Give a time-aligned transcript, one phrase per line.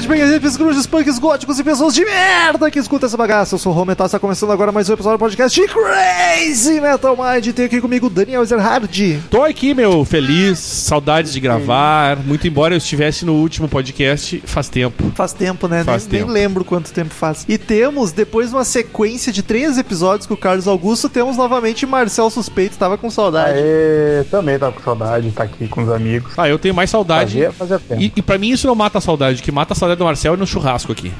[0.00, 3.54] Redbangers, hippies, grunges, punks, góticos e pessoas de merda que escuta essa bagaça.
[3.54, 7.52] Eu sou o Rometal, está começando agora mais um episódio do podcast Crazy Metal Mind.
[7.52, 9.22] Tem aqui comigo o Daniel Ezerhard.
[9.28, 12.16] Tô aqui, meu, feliz, saudades de gravar.
[12.16, 15.12] Muito embora eu estivesse no último podcast, faz tempo.
[15.14, 15.84] Faz tempo, né?
[15.84, 16.32] Faz nem, tempo.
[16.32, 17.44] nem lembro quanto tempo faz.
[17.46, 21.84] E temos, depois de uma sequência de três episódios com o Carlos Augusto, temos novamente
[21.84, 22.78] Marcel Suspeito.
[22.78, 23.58] Tava com saudade.
[23.58, 26.32] Aê, também tava com saudade de estar aqui com os amigos.
[26.38, 27.32] Ah, eu tenho mais saudade.
[27.32, 28.00] Fazia, fazia tempo.
[28.00, 29.42] E, e pra mim isso não mata a saudade.
[29.42, 31.12] O que mata a saudade do Marcel é no churrasco aqui.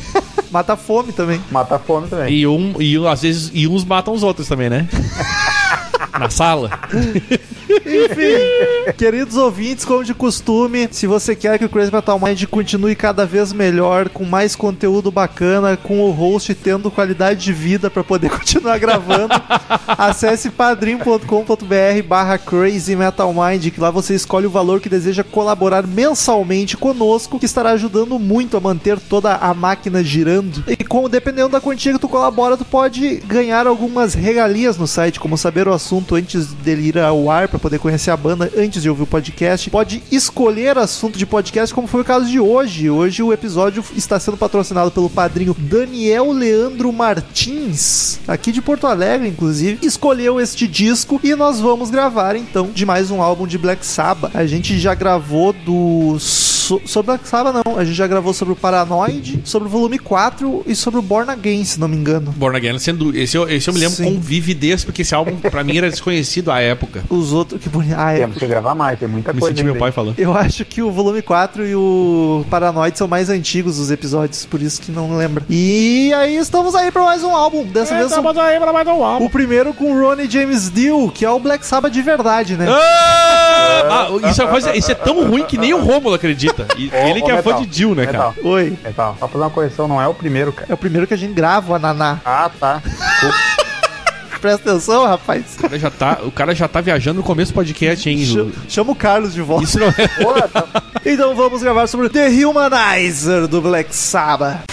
[0.50, 1.40] Mata a fome também.
[1.50, 2.32] Matar fome também.
[2.32, 4.88] E, um, e às vezes e uns matam os outros também, né?
[6.20, 6.70] Na sala.
[7.68, 12.94] Enfim, queridos ouvintes, como de costume, se você quer que o Crazy Metal Mind continue
[12.94, 18.04] cada vez melhor, com mais conteúdo bacana, com o host tendo qualidade de vida para
[18.04, 19.34] poder continuar gravando,
[19.86, 25.86] acesse padrim.com.br barra Crazy Metal Mind, que lá você escolhe o valor que deseja colaborar
[25.86, 30.64] mensalmente conosco, que estará ajudando muito a manter toda a máquina girando.
[30.66, 35.20] E com, dependendo da quantia que tu colabora, tu pode ganhar algumas regalias no site,
[35.20, 38.82] como saber o assunto antes dele ir ao ar para poder conhecer a banda antes
[38.82, 39.68] de ouvir o podcast.
[39.70, 42.88] Pode escolher assunto de podcast, como foi o caso de hoje.
[42.90, 49.28] Hoje o episódio está sendo patrocinado pelo padrinho Daniel Leandro Martins, aqui de Porto Alegre,
[49.28, 49.84] inclusive.
[49.86, 54.34] Escolheu este disco e nós vamos gravar então de mais um álbum de Black Sabbath.
[54.34, 58.52] A gente já gravou do so- sobre Black Sabbath não, a gente já gravou sobre
[58.52, 62.32] o Paranoid, sobre o volume 4 e sobre o Born Again, se não me engano.
[62.36, 64.04] Born Again, sendo, esse, eu- esse eu me lembro Sim.
[64.14, 67.02] com vividez, porque esse álbum pra mim era desconhecido à época.
[67.08, 67.94] Os outros que bonito.
[67.96, 68.18] Ah, é.
[68.18, 69.54] Temos que gravar mais, tem muita Me coisa.
[69.54, 70.18] senti meu pai falando.
[70.18, 74.62] Eu acho que o volume 4 e o Paranoid são mais antigos os episódios, por
[74.62, 75.44] isso que não lembra.
[75.48, 77.64] E aí estamos aí pra mais um álbum.
[77.64, 79.24] Dessa vez o, aí pra mais um álbum.
[79.24, 82.66] o primeiro com o Ronnie James Dio, que é o Black Sabbath de verdade, né?
[82.68, 86.66] Ah, ah, isso, é coisa, isso é tão ruim que nem o Rômulo acredita.
[86.76, 88.28] E Ô, ele que é fã de Jill, né, cara?
[88.28, 88.78] Metal, Oi.
[88.82, 90.66] Metal, só fazer uma correção, não é o primeiro, cara.
[90.70, 92.20] É o primeiro que a gente grava, Naná.
[92.24, 92.82] Ah, tá.
[94.40, 95.56] Presta atenção, rapaz.
[95.58, 98.24] O cara já tá, o cara já tá viajando no começo do podcast, hein?
[98.24, 99.64] Ch- Chama o Carlos de volta.
[99.64, 99.92] Isso não é.
[100.48, 100.66] Tá-
[101.04, 104.64] Então vamos gravar sobre The Humanizer do Black Sabbath.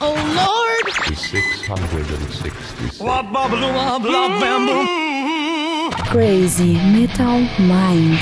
[0.00, 0.92] Oh Lord!
[1.16, 2.52] 666.
[6.10, 8.18] Crazy Metal Mind.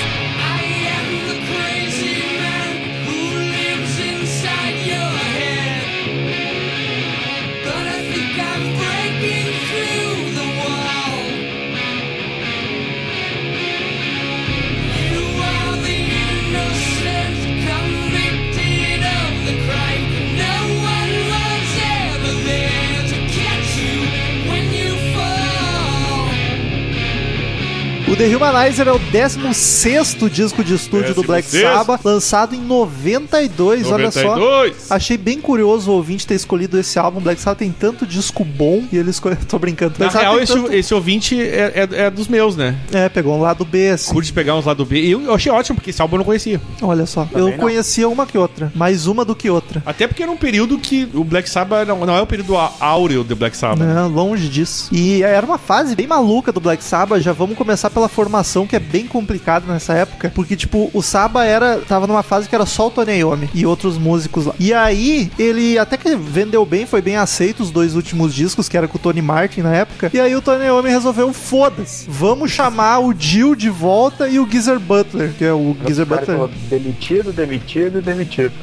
[28.21, 31.63] The Humanizer é o 16 disco de estúdio do Black 16º.
[31.63, 34.37] Sabbath, lançado em 92, olha só.
[34.37, 34.93] 92.
[34.93, 37.19] Achei bem curioso o ouvinte ter escolhido esse álbum.
[37.19, 39.39] Black Sabbath tem tanto disco bom e ele escolheu.
[39.49, 39.93] Tô brincando.
[39.93, 42.77] Na Black Sabbath real, esse, tanto- esse ouvinte é, é- é dos meus, né?
[42.93, 44.13] É, pegou um lado B, assim.
[44.13, 45.01] Curte pegar uns lá do B.
[45.01, 46.61] E eu, eu achei ótimo, porque esse álbum eu não conhecia.
[46.83, 47.27] Olha só.
[47.33, 47.57] eu não.
[47.57, 48.71] conhecia uma que outra.
[48.75, 49.83] Mais uma do que outra.
[49.87, 53.25] Até porque era um período que o Black Sabbath não, não é o período áureo
[53.25, 53.79] do Black Sabbath.
[53.79, 54.91] Não, longe disso.
[54.93, 57.23] E era uma fase bem maluca do Black Sabbath.
[57.23, 60.31] Já vamos começar pela formação, que é bem complicada nessa época.
[60.35, 63.65] Porque, tipo, o Sabbath era, tava numa fase que era só o Tony Iommi e
[63.65, 64.55] outros músicos lá.
[64.59, 68.77] E aí, ele até que vendeu bem, foi bem aceito os dois últimos discos, que
[68.77, 70.11] era com o Tony Martin na época.
[70.13, 74.49] E aí o Tony Iommi resolveu, foda-se, vamos chamar o Jill de volta e o
[74.51, 76.27] Geezer Butler, que é o Geezer Butler.
[76.27, 78.53] falou demitido, demitido e demitido.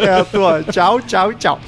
[0.00, 0.62] É, a tua.
[0.64, 1.60] Tchau, tchau tchau.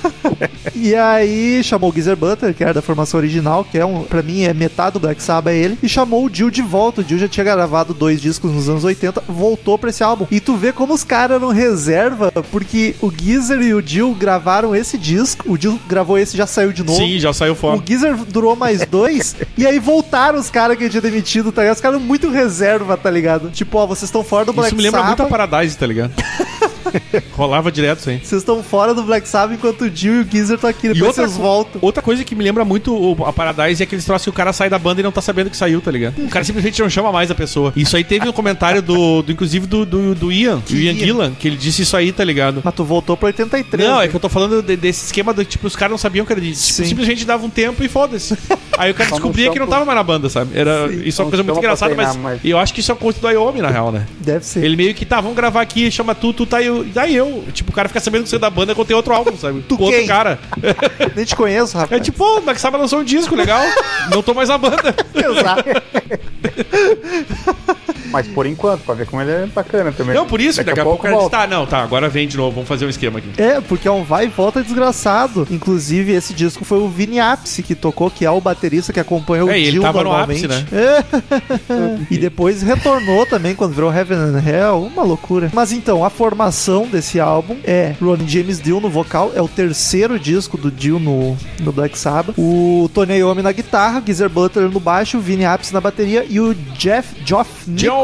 [0.74, 4.22] e aí chamou o Geezer Butler, que era da formação original, que é um, pra
[4.22, 7.00] mim é metade do Black Sabbath é ele, e chamou o Jill de volta.
[7.00, 10.26] O Jill já tinha gravado dois discos nos anos 80, voltou pra esse álbum.
[10.30, 14.74] E tu vê como os caras não reserva, porque o Geezer e o Jill gravaram
[14.74, 16.98] esse disco, o Jill gravou esse e já saiu de novo.
[16.98, 17.80] Sim, já saiu O fora.
[17.86, 21.74] Geezer durou mais dois, e aí voltaram os caras que tinha demitido, tá ligado?
[21.76, 23.50] Os caras muito reserva, tá ligado?
[23.50, 25.18] Tipo, ó, vocês estão fora do Black Isso me lembra Sabbath.
[25.18, 26.12] muito a Paradise, tá ligado?
[27.32, 28.18] Rolava direto isso aí.
[28.18, 30.88] Vocês estão fora do Black Sabbath enquanto o Jill e o Geezer estão aqui.
[30.92, 31.78] Depois vocês co- voltam.
[31.82, 34.52] outra coisa que me lembra muito o- a Paradise é aqueles troços que o cara
[34.52, 36.18] sai da banda e não tá sabendo que saiu, tá ligado?
[36.18, 37.72] O cara simplesmente não chama mais a pessoa.
[37.76, 40.94] Isso aí teve um comentário do, do inclusive, do, do, do Ian, Que o Ian?
[40.94, 42.60] Gillan, que ele disse isso aí, tá ligado?
[42.64, 43.88] Mas tu voltou pra 83.
[43.88, 44.08] Não, é né?
[44.08, 46.40] que eu tô falando de- desse esquema do tipo, os caras não sabiam que era
[46.40, 46.66] disso.
[46.68, 46.84] Tipo, Sim.
[46.84, 48.36] simplesmente dava um tempo e foda-se.
[48.78, 50.50] Aí o cara Só descobria que não tava mais na banda, sabe?
[50.58, 52.94] Era, isso é uma coisa muito engraçada, mas, treinar, mas- eu acho que isso é
[52.94, 54.06] um conto do Iomi, na real, né?
[54.20, 54.64] Deve ser.
[54.64, 56.84] Ele meio que tá, vamos gravar aqui, chama tu, tu tá eu.
[56.84, 57.44] Daí eu.
[57.52, 59.62] Tipo, o cara fica sabendo que você é da banda quando tem outro álbum, sabe?
[59.68, 60.06] Tu com outro quem?
[60.06, 60.38] cara.
[61.16, 62.00] Nem te conheço, rapaz.
[62.00, 63.62] É tipo, o Black Sabbath lançou um disco legal.
[64.10, 64.94] não tô mais na banda.
[65.14, 65.44] Exato.
[65.46, 65.80] ha ha
[66.72, 67.74] ha ha ha
[68.10, 70.14] Mas por enquanto, pra ver como ele é bacana também.
[70.14, 72.36] Não, por isso, daqui, a pouco o cara diz, tá, não, tá, agora vem de
[72.36, 73.28] novo, vamos fazer um esquema aqui.
[73.36, 75.46] É, porque é um vai e volta desgraçado.
[75.50, 79.44] Inclusive, esse disco foi o Vini Apse que tocou, que é o baterista que acompanha
[79.44, 80.44] o É, e ele Dio tava no normalmente.
[80.46, 81.04] ápice, É.
[82.10, 84.82] e depois retornou também quando virou Heaven and Hell.
[84.84, 85.50] Uma loucura.
[85.52, 90.18] Mas então, a formação desse álbum é Ronnie James Dio no vocal, é o terceiro
[90.18, 92.34] disco do Dio no, no Black Sabbath.
[92.38, 96.40] O Tony Iommi na guitarra, Geezer Butler no baixo, o Vini Apse na bateria e
[96.40, 97.50] o Jeff Geoff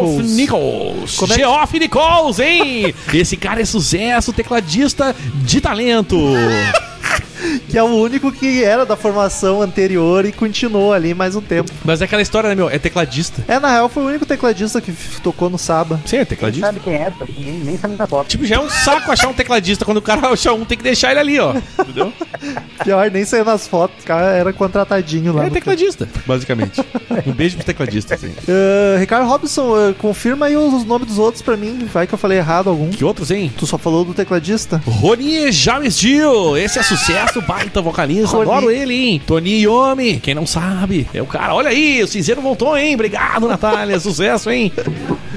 [0.01, 1.17] Geoff Nichols.
[1.17, 2.95] Como é que- Geoff Nichols, hein?
[3.13, 6.17] Esse cara é sucesso, tecladista de talento.
[7.69, 11.71] que é o único que era da formação anterior e continuou ali mais um tempo.
[11.85, 12.69] Mas é aquela história, né, meu?
[12.69, 13.45] É tecladista.
[13.49, 14.93] É, na real, foi o único tecladista que
[15.23, 16.01] tocou no Saba.
[16.07, 16.67] Sim, é Nem tecladista.
[16.67, 18.29] sabe quem é, nem, nem sabe da foto.
[18.29, 19.85] Tipo, já é um saco achar um tecladista.
[19.85, 21.55] Quando o cara acha um, tem que deixar ele ali, ó.
[21.81, 22.13] Entendeu?
[22.85, 25.47] Pior, nem saiu nas fotos, o cara era contratadinho lá.
[25.47, 26.81] É tecladista, basicamente.
[27.27, 28.23] Um beijo pros tecladistas.
[28.23, 28.35] Assim.
[28.49, 31.89] Ah, Ricardo Robson, ah, confirma aí os nomes dos outros pra mim.
[31.93, 32.91] Vai que eu falei errado algum.
[32.91, 33.53] Que outros, hein?
[33.57, 34.83] Tu só falou do tecladista?
[34.87, 38.51] Rony James Dio, esse é sucesso, baita vocalista, Rony.
[38.51, 39.23] adoro ele, hein?
[39.27, 42.95] Tony Iommi, quem não sabe, é o cara, olha aí, o cinzeiro voltou, hein?
[42.95, 44.71] Obrigado, Natália, sucesso, hein?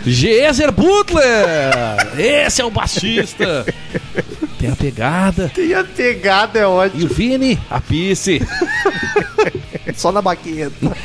[0.05, 1.23] Geezer Butler,
[2.17, 3.65] esse é o baixista.
[4.59, 5.51] Tem a pegada.
[5.53, 7.05] Tem a pegada, é E ótimo.
[7.05, 8.41] o Vini, a pisse.
[9.95, 10.71] Só na baqueta.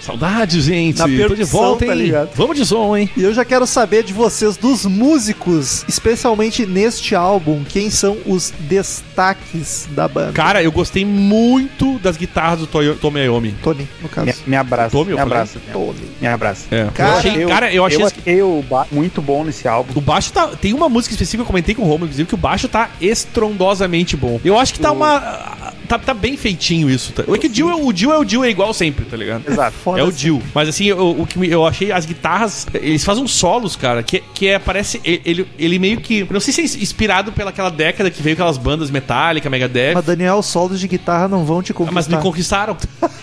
[0.00, 0.98] Saudades, gente.
[0.98, 1.98] Na Tô de volta, tá hein?
[2.02, 2.30] ligado?
[2.34, 3.08] Vamos de som, hein?
[3.16, 8.52] E eu já quero saber de vocês, dos músicos, especialmente neste álbum, quem são os
[8.60, 10.32] destaques da banda?
[10.32, 13.52] Cara, eu gostei muito das guitarras do Toyo- Tomi Iommi.
[13.62, 14.26] Tony, no caso.
[14.26, 15.58] Me, me abraça, Tome, eu me abraça.
[15.72, 15.96] Tony.
[16.20, 16.66] Me abraça.
[16.70, 16.86] É.
[16.94, 19.92] Cara, eu achei, cara, eu achei eu achei o ba- muito bom nesse álbum.
[19.96, 20.48] O baixo tá.
[20.48, 22.90] Tem uma música específica que eu comentei com o Romulo, inclusive, que o baixo tá
[23.00, 24.40] estrondosamente bom.
[24.44, 25.65] Eu acho que tá uma.
[25.86, 27.12] Tá, tá bem feitinho isso.
[27.12, 27.22] Tá?
[27.22, 29.44] É que o Dio é o Dio é o Dio é igual sempre, tá ligado?
[29.48, 29.76] Exato.
[29.96, 30.42] É o Dio.
[30.54, 34.22] Mas assim, eu, o que eu achei as guitarras, eles fazem uns solos, cara, que,
[34.34, 35.00] que é, parece.
[35.04, 36.26] Ele, ele meio que.
[36.30, 39.94] Não sei se é inspirado pelaquela década que veio aquelas bandas Metallica, Megadeth.
[39.94, 41.94] Mas Daniel, solos de guitarra não vão te conquistar.
[41.94, 42.76] Mas me conquistaram.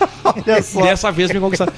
[0.83, 1.73] Dessa vez me conquistaram.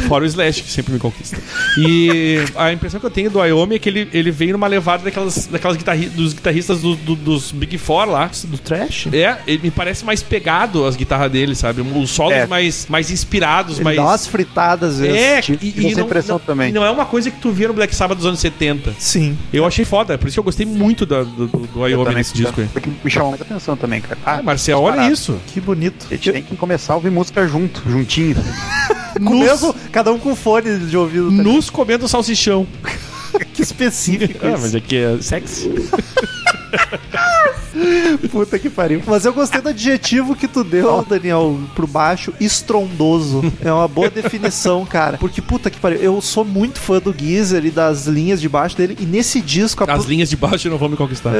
[0.00, 1.36] Fora o Slash, que sempre me conquista.
[1.78, 5.04] E a impressão que eu tenho do Wyoming é que ele, ele veio numa levada
[5.04, 8.30] daquelas, daquelas guitarri dos guitarristas do- do- dos Big Four lá.
[8.44, 9.08] Do trash?
[9.12, 11.80] É, ele me parece mais pegado as guitarras dele, sabe?
[11.82, 12.46] Os solos É.
[12.46, 13.96] mais, mais inspirados, Ele mais.
[13.96, 15.16] dá umas fritadas vezes.
[15.16, 16.70] É, Tive- e, e essa não, impressão não- também.
[16.70, 18.94] e não é uma coisa que tu via no Black Sabbath dos anos 70.
[18.98, 19.36] Sim.
[19.52, 22.34] Eu achei foda, por isso que eu gostei muito da- do, do, do Wyoming nesse
[22.34, 22.68] disco aí.
[22.72, 24.18] porque Me chamou muita atenção também, cara.
[24.24, 25.38] Ah, Marcel, olha isso.
[25.52, 26.06] Que bonito.
[26.10, 28.36] A gente tem que começar a ouvir música junto, juntinho.
[29.24, 31.34] Com mesmo, cada um com fone de ouvido.
[31.36, 32.66] Tá Nos comendo salsichão.
[33.54, 35.70] Que específico Ah, mas aqui é sexy.
[38.30, 39.02] Puta que pariu.
[39.06, 43.42] Mas eu gostei do adjetivo que tu deu, Daniel, pro baixo, estrondoso.
[43.64, 45.16] É uma boa definição, cara.
[45.16, 48.76] Porque, puta que pariu, eu sou muito fã do Geezer e das linhas de baixo
[48.76, 48.98] dele.
[49.00, 51.32] E nesse disco, a As pu- linhas de baixo não vão me conquistar.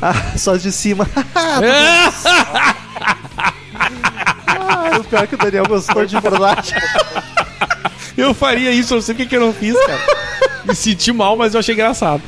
[0.00, 1.08] ah, só as de cima.
[4.68, 6.74] Ah, o pior é que o Daniel gostou de verdade.
[8.16, 10.00] Eu faria isso, eu não sei porque que eu não fiz, cara.
[10.64, 12.22] Me senti mal, mas eu achei engraçado.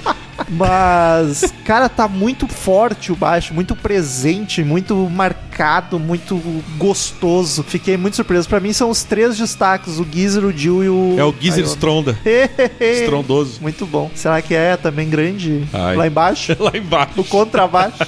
[0.49, 6.37] Mas, cara, tá muito forte o baixo, muito presente, muito marcado, muito
[6.77, 7.63] gostoso.
[7.63, 8.49] Fiquei muito surpreso.
[8.49, 11.17] Pra mim são os três destaques: o Geezer, o Jill e o.
[11.19, 12.19] É o Geezer Ai, Stronda.
[12.79, 13.59] Estrondoso.
[13.61, 14.11] Muito bom.
[14.15, 15.97] Será que é também grande Ai.
[15.97, 16.57] lá embaixo?
[16.59, 17.13] Lá embaixo.
[17.17, 17.99] No contrabaixo?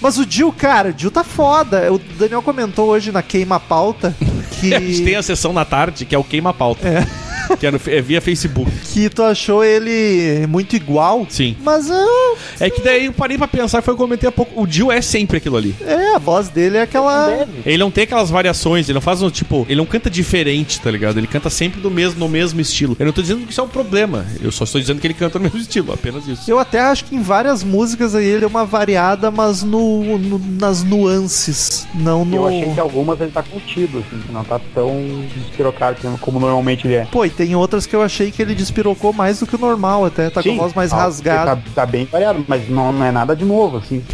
[0.00, 1.92] Mas o Jill, cara, o Jill tá foda.
[1.92, 4.14] O Daniel comentou hoje na Queima Pauta
[4.60, 6.88] que, A gente tem a sessão na tarde, que é o Queima Pauta.
[6.88, 7.29] É.
[7.58, 8.70] Que é, no- é via Facebook.
[8.92, 11.26] que tu achou ele muito igual.
[11.28, 11.56] Sim.
[11.62, 14.32] Mas eu, É que daí eu parei pra pensar, foi o que eu comentei há
[14.32, 14.60] pouco.
[14.60, 15.74] O Jill é sempre aquilo ali.
[15.80, 17.46] é, a voz dele é aquela.
[17.64, 19.64] Ele não tem aquelas variações, ele não faz um tipo.
[19.68, 21.18] Ele não canta diferente, tá ligado?
[21.18, 22.96] Ele canta sempre do mesmo, no mesmo estilo.
[22.98, 24.26] Eu não tô dizendo que isso é um problema.
[24.42, 26.50] Eu só estou dizendo que ele canta no mesmo estilo, apenas isso.
[26.50, 30.38] Eu até acho que em várias músicas aí ele é uma variada, mas no, no-
[30.58, 32.36] nas nuances, não no.
[32.36, 36.86] Eu achei que algumas ele tá contido, assim, que não tá tão despirocado como normalmente
[36.86, 37.04] ele é.
[37.10, 40.04] Pô, e tem outras que eu achei que ele despirocou mais do que o normal,
[40.04, 41.56] até tá com a voz mais Ah, rasgada.
[41.56, 44.04] Tá, tá bem variado, mas não, não é nada de novo, assim.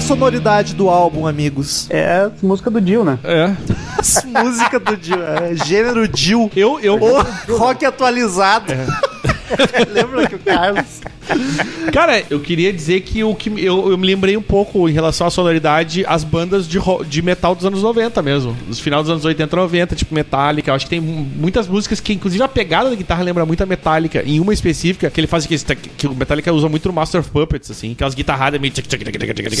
[0.00, 1.86] A sonoridade do álbum, amigos.
[1.90, 3.18] É a música do Dio, né?
[3.22, 3.54] É.
[4.00, 6.50] As músicas do Jill, é, gênero Jill.
[6.56, 6.94] Eu, eu.
[6.94, 8.72] O rock atualizado.
[9.92, 11.00] Lembra que o Carlos.
[11.92, 15.26] Cara, eu queria dizer que o que eu, eu me lembrei um pouco em relação
[15.26, 16.78] à sonoridade as bandas de,
[17.08, 18.56] de metal dos anos 90 mesmo.
[18.66, 20.70] Dos final dos anos 80 e 90, tipo Metallica.
[20.70, 23.62] Eu acho que tem mu- muitas músicas que, inclusive, a pegada da guitarra lembra muito
[23.62, 24.22] a Metallica.
[24.26, 25.56] Em uma específica, que ele faz que,
[25.96, 28.72] que o Metallica usa muito no Master of Puppets, assim, aquelas guitarradas meio.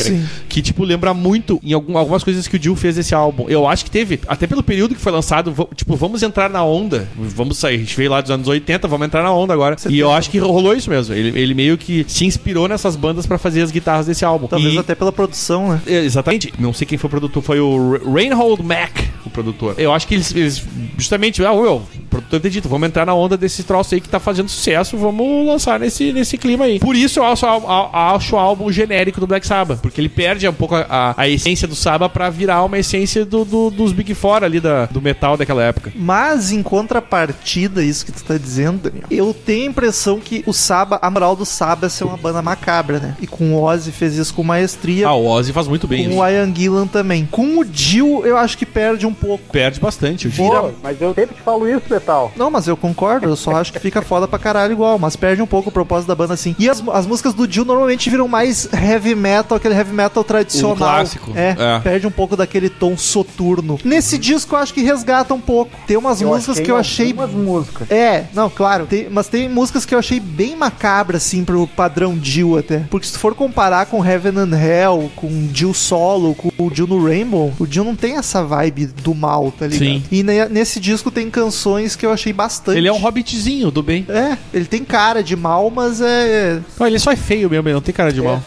[0.04, 0.26] Sim.
[0.48, 3.46] Que, tipo, lembra muito em algum- algumas coisas que o Jill fez desse álbum.
[3.48, 7.08] Eu acho que teve, até pelo período que foi lançado, tipo, vamos entrar na onda.
[7.16, 7.76] Vamos sair.
[7.76, 9.76] A gente veio lá dos anos 80, vamos entrar na onda agora.
[9.88, 11.14] E eu acho que rolou isso mesmo.
[11.14, 14.46] Ele, ele meio que se inspirou nessas bandas pra fazer as guitarras desse álbum.
[14.46, 15.80] Talvez E- até pela produção, né?
[15.86, 16.52] é, Exatamente.
[16.58, 19.74] Não sei quem foi o produtor, foi o Reinhold Mack, o produtor.
[19.78, 20.62] Eu acho que eles, eles
[20.98, 21.82] justamente, ah, o
[22.20, 25.46] produtor ter dito, vamos entrar na onda desse troço aí que tá fazendo sucesso, vamos
[25.46, 26.78] lançar nesse, nesse clima aí.
[26.78, 27.56] Por isso eu acho, a-
[27.92, 31.14] a- acho o álbum genérico do Black Sabbath, porque ele perde um pouco a, a-
[31.16, 34.86] a essência do Sabbath pra virar uma essência do, do- dos Big Four ali da,
[34.86, 35.92] do metal daquela época.
[35.96, 40.52] Mas, em contrapartida, isso que tu tá dizendo, Daniel, eu tenho a impressão que o
[40.52, 43.16] Saba, a moral do Saba é ser uma banda macabra, né?
[43.20, 45.08] E com o Ozzy fez isso com maestria.
[45.08, 46.20] Ah, o Ozzy faz muito bem com isso.
[46.20, 47.26] o Ian Gillan também.
[47.30, 49.44] Com o Jill, eu acho que perde um pouco.
[49.52, 50.28] Perde bastante.
[50.28, 50.74] o Pô, Gil.
[50.82, 52.32] mas eu sempre te falo isso, Metal.
[52.36, 55.40] Não, mas eu concordo, eu só acho que fica foda pra caralho igual, mas perde
[55.42, 56.54] um pouco o propósito da banda assim.
[56.58, 60.74] E as, as músicas do Jill normalmente viram mais heavy metal, aquele heavy metal tradicional.
[60.74, 61.32] O clássico.
[61.34, 61.78] É, É.
[61.80, 63.78] perde um pouco daquele tom soturno.
[63.84, 65.70] Nesse disco eu acho que resgata um pouco.
[65.86, 67.90] Tem umas músicas que eu achei Algumas músicas.
[67.90, 68.86] É, não, claro.
[68.86, 72.78] tem- mas tem músicas que eu achei bem macabra, assim, pro padrão Jill até.
[72.90, 76.86] Porque se tu for comparar com Heaven and Hell, com Jill solo, com o Jill
[76.86, 79.80] no Rainbow, o Jill não tem essa vibe do mal, tá ligado?
[79.88, 80.02] Sim.
[80.10, 82.78] E ne- nesse disco tem canções que eu achei bastante.
[82.78, 84.06] Ele é um hobbitzinho do bem.
[84.08, 87.74] É, ele tem cara de mal, mas é Não, ele só é feio mesmo, ele
[87.74, 88.42] não tem cara de mal.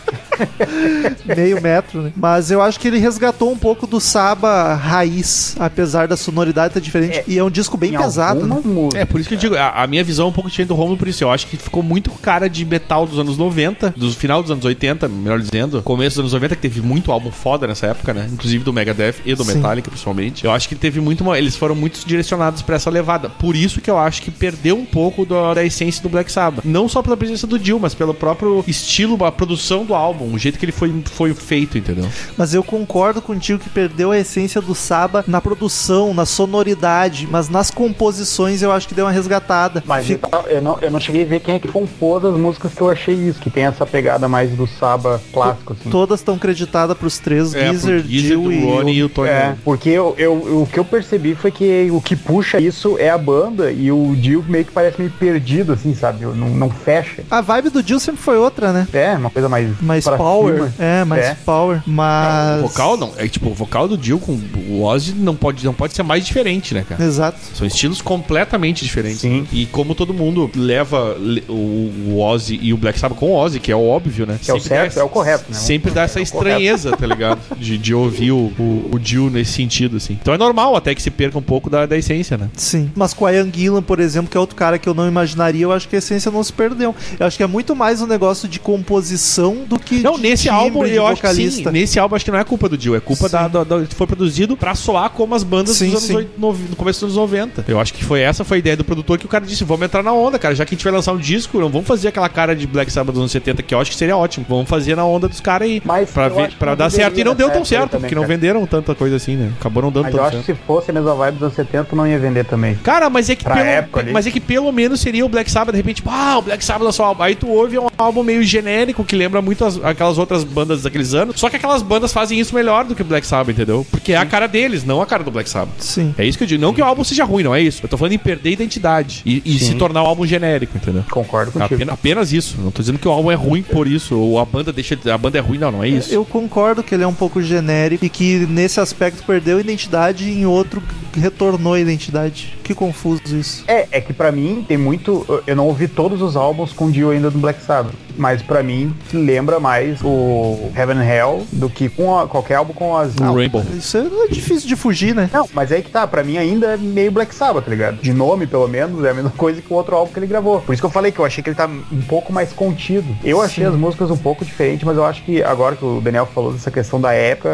[1.38, 2.12] meio metro, né?
[2.16, 6.80] Mas eu acho que ele resgatou um pouco do Saba raiz, apesar da sonoridade estar
[6.80, 7.20] diferente.
[7.20, 8.60] É, e é um disco bem Em pesado, né?
[8.64, 9.02] músicas.
[9.02, 10.76] É, por isso que eu digo, a, a minha visão é um pouco diferente do
[10.76, 11.24] Romulo por isso.
[11.24, 14.66] Eu acho que ficou muito cara de metal dos anos 90, do final dos anos
[14.66, 18.28] 80, melhor dizendo, começo dos anos 90, que teve muito álbum foda nessa época, né?
[18.32, 19.56] Inclusive do Megadeth e do Sim.
[19.56, 20.46] Metallica, principalmente.
[20.46, 21.24] Eu acho que teve muito.
[21.36, 23.30] Eles foram muito direcionados pra essa levada.
[23.44, 26.64] Por isso que eu acho que perdeu um pouco do- da essência do Black Sabbath.
[26.64, 30.40] Não só pela presença do Jill, mas pelo próprio estilo, a produção do álbum, o
[30.40, 32.06] jeito que ele foi, foi feito, entendeu?
[32.38, 37.50] Mas eu concordo contigo que perdeu a essência do Saba na produção, na sonoridade, mas
[37.50, 39.84] nas composições eu acho que deu uma resgatada.
[39.86, 42.74] Mas Fica- eu, não, eu não cheguei a ver quem é que compôs as músicas
[42.74, 45.90] que eu achei isso, que tem essa pegada mais do Saba clássico, assim.
[45.90, 48.64] Todas estão creditadas pros três, É, pro Geezer, Geezer, Jill do e...
[48.64, 49.28] Ronnie e o Tony.
[49.28, 50.32] É, porque eu, eu-
[50.62, 53.33] o que eu percebi foi que o que puxa isso é a banda
[53.76, 56.26] e o Dio meio que parece meio perdido, assim, sabe?
[56.26, 57.24] Não, não fecha.
[57.30, 58.88] A vibe do Jill sempre foi outra, né?
[58.94, 59.70] É, uma coisa mais.
[59.82, 60.56] Mais pra power.
[60.56, 60.74] cima.
[60.80, 61.38] É, mais É.
[61.46, 61.82] power.
[61.86, 62.60] Mas...
[62.64, 65.74] O vocal não, é tipo, o vocal do Jill com o Ozzy não pode, não
[65.74, 67.04] pode ser mais diferente, né, cara?
[67.04, 67.38] Exato.
[67.54, 69.22] São estilos completamente diferentes.
[69.22, 69.48] Sim.
[69.52, 73.60] E como todo mundo leva le- o, Ozzy e o Black Sabbath com o Ozzy,
[73.60, 74.38] que é o óbvio, né?
[74.42, 75.58] Que é o certo, é o correto, né?
[75.58, 76.48] Sempre dá essa É o correto.
[76.50, 77.40] estranheza, tá ligado?
[77.58, 80.18] De, de ouvir o, o, o Jill nesse sentido, assim.
[80.22, 82.50] Então é normal até que se perca um pouco da, da essência, né?
[82.56, 82.92] Sim.
[82.96, 85.64] Mas com a Ian Gillan, por exemplo, que é outro cara que eu não imaginaria,
[85.64, 86.94] eu acho que a essência não se perdeu.
[87.18, 90.50] Eu acho que é muito mais um negócio de composição do que Não, de nesse
[90.50, 91.64] álbum de eu acho que sim.
[91.72, 94.06] Nesse álbum acho que não é culpa do Jill, é culpa da, da, da- foi
[94.08, 96.16] produzido pra soar como as bandas Sim, dos anos sim.
[96.18, 97.64] oit- nove- no começo dos anos 90.
[97.68, 99.86] Eu acho que foi essa foi a ideia do produtor que o cara disse: vamos
[99.86, 100.54] entrar na onda, cara.
[100.54, 102.92] Já que a gente vai lançar um disco, não vamos fazer aquela cara de Black
[102.92, 104.46] Sabbath dos anos 70, que eu acho que seria ótimo.
[104.50, 105.82] Vamos fazer na onda dos caras aí.
[105.86, 107.18] Mas eu ver, não dar certo.
[107.20, 108.34] E não deu tão certo, também, porque não cara.
[108.36, 109.52] venderam tanta coisa assim, né?
[109.60, 110.46] Acabou não dando Mas eu acho certo.
[110.46, 112.76] que se fosse a mesma vibe dos anos 70, não ia vender também.
[112.84, 115.50] Cara, mas é que Pra pelo, época mas é que pelo menos seria o Black
[115.52, 117.24] Sabbath, de repente, ah, o Black Sabbath lançou um álbum.
[117.24, 121.14] Aí tu ouve um álbum meio genérico que lembra muito as- aquelas outras bandas daqueles
[121.14, 121.40] anos.
[121.40, 123.86] Só que aquelas bandas fazem isso melhor do que o Black Sabbath, entendeu?
[123.92, 125.80] Porque é a cara deles, não a cara do Black Sabbath.
[125.80, 126.14] Sim.
[126.18, 126.62] É isso que eu digo.
[126.62, 127.82] Não que o álbum seja ruim, não é isso.
[127.84, 129.66] Eu tô falando em perder identidade e, e Sim.
[129.66, 131.04] se tornar um álbum genérico, entendeu?
[131.12, 131.74] Concordo contigo.
[131.76, 132.56] Apenas, apenas isso.
[132.62, 134.98] Não tô dizendo que o álbum é ruim por isso, ou a banda deixa.
[135.12, 136.14] A banda é ruim, não, não é isso.
[136.14, 140.42] Eu concordo que ele é um pouco genérico e que nesse aspecto perdeu identidade e
[140.42, 140.82] em outro
[141.16, 142.54] retornou a identidade.
[142.64, 143.64] Que confuso isso.
[143.68, 145.26] É, é que pra mim tem muito.
[145.48, 147.94] Eu não ouvi todos os álbuns com o Dio ainda do Black Sabbath.
[148.16, 152.72] Mas pra mim lembra mais o Heaven and Hell do que com a- qualquer álbum
[152.74, 153.16] com as.
[153.16, 153.66] O Rainbow.
[153.76, 155.28] Isso é difícil de fugir, né?
[155.34, 157.98] Não, mas é aí que tá, pra mim ainda é meio Black Sabbath, tá ligado?
[158.00, 160.62] De nome, pelo menos, é a mesma coisa que o outro álbum que ele gravou.
[160.62, 163.04] Por isso que eu falei que eu achei que ele tá um pouco mais contido.
[163.24, 163.72] Eu achei Sim.
[163.72, 166.70] as músicas um pouco diferentes, mas eu acho que agora que o Daniel falou dessa
[166.70, 167.50] questão da época,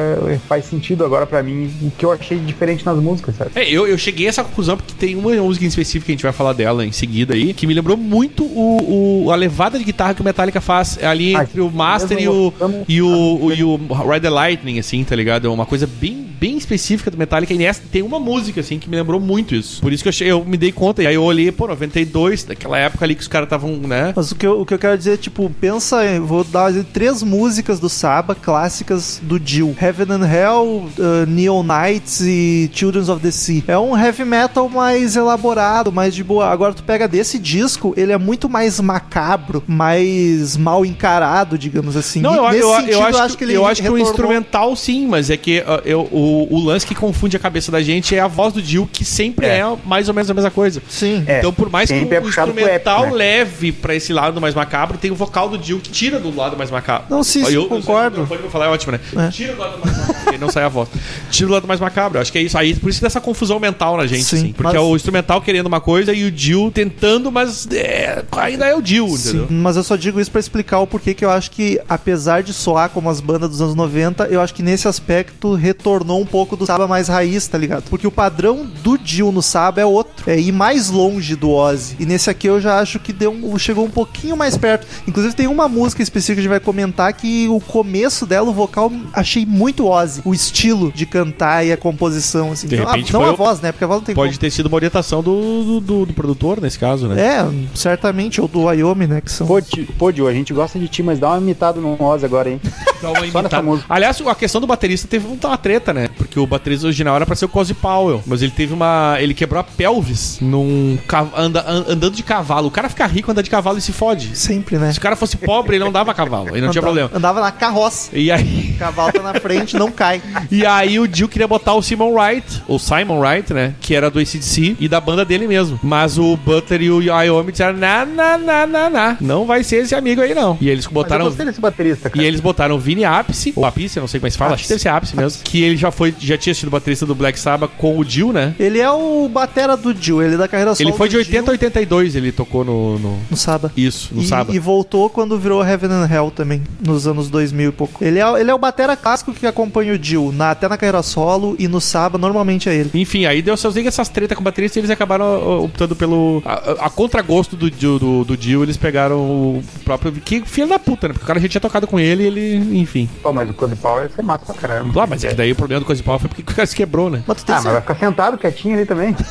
[0.50, 3.52] faz sentido agora pra mim o que eu achei diferente nas músicas, sabe?
[3.56, 6.16] É, eu, eu cheguei a essa conclusão porque tem uma música em específico que a
[6.16, 9.78] gente vai falar dela em seguida aí, que me lembrou muito o, o- a levada
[9.78, 12.54] de guitarra que o Metallica faz ali Ah, entre o Master e o,
[12.88, 13.76] e o, o- e o
[14.10, 15.48] Ride the Lightning, assim, tá ligado?
[15.48, 17.54] É uma coisa bem, bem específica do Metallica.
[17.54, 19.82] E nessa tem uma música, assim, que me lembrou muito isso.
[19.82, 21.04] Por isso que eu, achei- eu me dei conta.
[21.04, 24.14] E aí eu olhei, pô, 92, daquela época ali que os caras estavam, né?
[24.16, 26.72] Mas o que, eu, o que eu quero dizer é, tipo, pensa, em- vou dar
[26.94, 29.76] três músicas do Saba, clássicas do Dio.
[29.82, 33.64] Heaven and Hell, uh, Neon Knights e Children of the Sea.
[33.68, 36.48] É um heavy metal mais elaborado, mais de boa.
[36.48, 42.22] Agora tu pega desse disco, ele é muito mais macabro, mais mal encarado, digamos assim.
[42.22, 44.76] Não, E eu, nesse eu, sentido, eu acho, que, eu acho que o retornou- instrumental
[44.76, 48.16] sim, mas é que uh, eu, o, o lance que confunde a cabeça da gente
[48.16, 49.78] é a voz do Dio, que sempre é, É.
[49.86, 50.82] mais ou menos a mesma coisa.
[50.90, 51.24] Sim.
[51.28, 53.18] É, então, por mais que sempre é o pro instrumental épico, né?
[53.18, 56.58] leve pra esse lado mais macabro, tem o vocal do Dio que tira do lado
[56.58, 57.06] mais macabro.
[57.10, 58.28] Não, sim, sim, eu, concordo.
[58.30, 59.00] Eu, eu, eu falar é ótimo, né?
[59.16, 59.30] É.
[59.30, 60.90] Tira do lado mais macabro, não sai a voz.
[61.30, 62.20] Tira do lado mais macabro.
[62.20, 62.58] Acho que é isso.
[62.58, 64.48] Aí, por isso dessa confusão mental na gente, Sim, assim.
[64.54, 68.66] Porque mas- é o instrumental querendo uma coisa e o Dio tentando, mas é, ainda
[68.68, 69.48] é o Dio, Sim, entendeu?
[69.50, 72.54] mas eu só digo isso pra explicar o porquê que eu acho que, apesar de
[72.54, 76.56] soar como as bandas dos anos 90, eu acho que nesse aspecto retornou um pouco
[76.56, 77.84] do Saba mais raiz, tá ligado?
[77.90, 81.96] Porque o padrão do Dio no Saba é outro, é ir mais longe do Ozzy.
[82.00, 84.86] E nesse aqui eu já acho que deu um- chegou um pouquinho mais perto.
[85.08, 88.54] Inclusive tem uma música específica que a gente vai comentar que o começo dela, o
[88.54, 90.22] vocal, achei muito Ozzy.
[90.24, 92.68] O estilo de cantar e a composição, assim.
[92.68, 93.72] De não a- não a voz, né?
[93.72, 96.60] Porque a voz não tem Pode ter sido uma orientação do, do, do- do produtor,
[96.62, 97.22] nesse caso, né?
[97.22, 99.22] É, certamente, ou do Wyoming, né?
[99.22, 99.48] Que são.
[99.48, 102.50] Pô, Ti- pô, a gente gosta de ti, mas dá uma imitada no Oz agora,
[102.50, 102.60] hein?
[103.02, 103.64] Dá uma imitada.
[103.88, 106.10] Aliás, a questão do baterista teve uma treta, né?
[106.18, 109.16] Porque o baterista original era pra ser o Cozy Powell, mas ele teve uma.
[109.22, 110.98] Ele quebrou a pelvis num.
[111.38, 112.68] anda- an- andando de cavalo.
[112.68, 114.36] O cara fica rico, anda de cavalo e se fode.
[114.38, 114.92] Sempre, né?
[114.92, 117.10] Se o cara fosse pobre, ele não dava cavalo, ele não tinha Andava- problema.
[117.14, 118.10] Andava na carroça.
[118.14, 120.22] E aí, O cavalo tá na frente, não cai.
[120.52, 123.76] e aí o Dio queria botar o Simon Wright, o Simon Wright, né?
[123.80, 125.80] Que era do ACDC e da banda dele mesmo.
[125.84, 129.18] Mas o Butler e o Iommi disseram: na, na, na, na, na.
[129.22, 130.58] Não vai ser esse amigo aí, não.
[130.60, 131.26] E eles Mas eu botaram.
[131.26, 132.22] gostei desse baterista, cara.
[132.22, 134.38] E eles botaram o Vini Appice, ou Appice, eu não sei como é que se
[134.38, 135.44] fala, acho que deve ser mesmo.
[135.44, 138.54] Que ele já foi, já tinha sido baterista do Black Sabbath com o Dio, né?
[138.60, 141.20] Ele é o batera do Dio, ele é da carreira solo Ele foi de do
[141.20, 142.98] 80 a Dio 82, ele tocou no.
[143.00, 143.72] no- no Saba.
[143.76, 144.56] Isso, no e, Sabbath.
[144.56, 148.04] e voltou quando virou Heaven and Hell também, nos anos 2000 e pouco.
[148.04, 151.02] Ele é, ele é o batera clássico que acompanha o Dio, na, até na carreira
[151.04, 152.90] solo e no Saba, normalmente é ele.
[152.94, 156.42] Enfim, aí deu seus essas tretas com o baterista eles acabaram optando pelo.
[156.46, 160.12] A, a- contragosto do, do, do Dio, eles pegaram o próprio.
[160.12, 161.14] Que filho da puta, né?
[161.14, 162.80] Porque o cara já tinha tocado com ele e ele.
[162.80, 163.10] Enfim.
[163.22, 165.04] Pô, mas o Cody Power foi massa pra caramba.
[165.04, 166.76] Ah, mas é que daí o problema do Coisa Pau foi porque o cara se
[166.76, 167.24] quebrou, né?
[167.28, 167.94] Mas tu tem Ah, mas vai certeza?
[167.96, 169.16] ficar sentado quietinho ali também.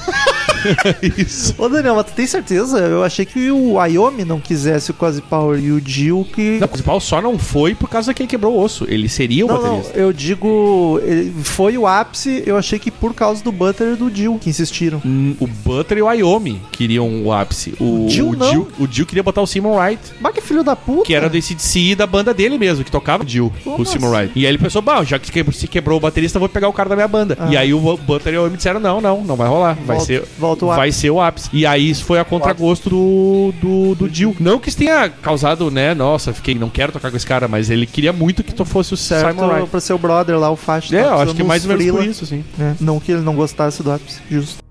[1.17, 1.55] Isso.
[1.59, 2.79] Ô Daniel, mas tu tem certeza?
[2.79, 6.59] Eu achei que o Wyoming não quisesse o Quasi Power e o Dio que...
[6.59, 8.85] Não, o Coisa Pau só não foi por causa que ele quebrou o osso.
[8.89, 9.99] Ele seria o Não, não, baterista.
[9.99, 11.01] eu digo,
[11.45, 15.01] foi o ápice, eu achei que por causa do Butter e do Dio que insistiram.
[15.05, 17.75] Hum, O Butler e o Iommi queriam o ápice.
[17.81, 18.67] O, O Dio não.
[18.79, 21.05] o Dio queria botar o Simon Wright, Mas que filho da puta.
[21.05, 24.09] que era do ACDC da banda dele mesmo, que tocava o Dio, Como o Simon
[24.09, 24.17] assim?
[24.17, 24.33] Wright.
[24.39, 26.89] E aí ele pensou, bom, já que se quebrou o baterista, vou pegar o cara
[26.89, 27.37] da minha banda.
[27.41, 27.49] Ah.
[27.51, 29.75] E aí o Butler e o Iommi disseram, não, não, não vai rolar.
[29.75, 31.49] Vai Volta- ser, volta o vai ser o ápice.
[31.53, 34.37] E aí isso foi a contragosto do, do, do Dio.
[34.41, 37.71] Não que isso tenha causado, né, nossa, fiquei, não quero tocar com esse cara, mas
[37.71, 39.69] ele queria muito que tu fosse o certo Simon Wright.
[39.71, 40.97] pra ser o brother lá, o faixa.
[40.97, 42.45] É, tá eu acho que mais ou menos por isso, assim.
[42.57, 42.77] né?
[42.81, 44.63] Não que ele não gostasse do ápice, justo.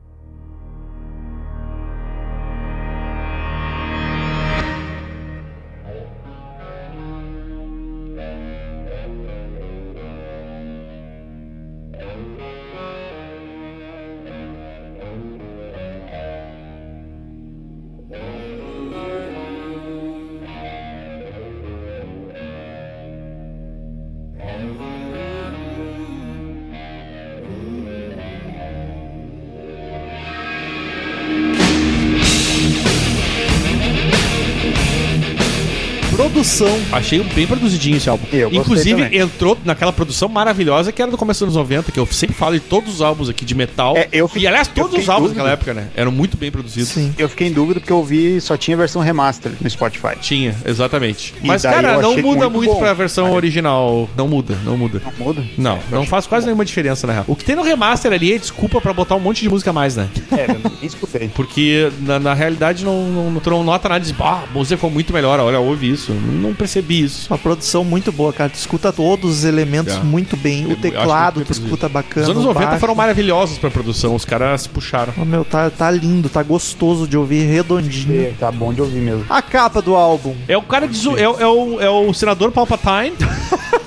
[36.98, 38.26] Achei bem produzidinho esse álbum.
[38.32, 39.20] Eu Inclusive, também.
[39.20, 42.54] entrou naquela produção maravilhosa que era do começo dos anos 90, que eu sempre falo
[42.56, 43.96] de todos os álbuns aqui de metal.
[43.98, 45.44] É, eu fi- e aliás, todos fiquei os álbuns dúvida.
[45.44, 45.88] daquela época, né?
[45.96, 46.90] Eram muito bem produzidos.
[46.90, 47.14] Sim.
[47.18, 50.16] Eu fiquei em dúvida porque eu vi só tinha versão remaster no Spotify.
[50.20, 51.34] Tinha, exatamente.
[51.44, 52.80] E Mas, cara, não muda muito muito bom.
[52.80, 54.10] pra versão original.
[54.16, 55.02] Não muda, não muda.
[55.06, 55.44] Não muda?
[55.58, 57.26] Não, não faz quase nenhuma diferença, na real.
[57.28, 59.74] O que tem no remaster ali é desculpa pra botar um monte de música a
[59.74, 60.08] mais, né?
[60.32, 61.30] É, eu nem escutei.
[61.36, 64.90] Porque na, na realidade não, não, tu não nota nada de ah, a música ficou
[64.90, 66.12] muito melhor, olha, ouve isso.
[66.12, 67.32] Não percebi isso.
[67.32, 68.50] Uma produção muito boa, cara.
[68.50, 70.00] Tu escuta todos os elementos É.
[70.00, 70.66] muito bem.
[70.72, 72.24] O teclado tu escuta bacana.
[72.26, 72.80] Os anos o 90 baixo.
[72.80, 75.14] foram maravilhosos pra produção, os caras se puxaram.
[75.18, 78.22] Oh, meu, tá, tá lindo, tá gostoso de ouvir, redondinho.
[78.22, 79.26] É, Tá bom de ouvir mesmo.
[79.30, 80.36] A capa do álbum.
[80.48, 80.98] É o cara de.
[81.20, 83.16] É, o- é o, é o senador Palpatine.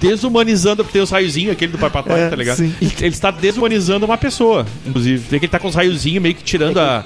[0.00, 2.56] desumanizando, porque tem os raiozinhos, aquele do Palpatine, É, tá ligado?
[2.56, 2.74] sim.
[2.80, 5.24] Ele está desumanizando uma pessoa, inclusive.
[5.28, 7.02] Tem que ele tá com os raiozinhos meio que tirando a.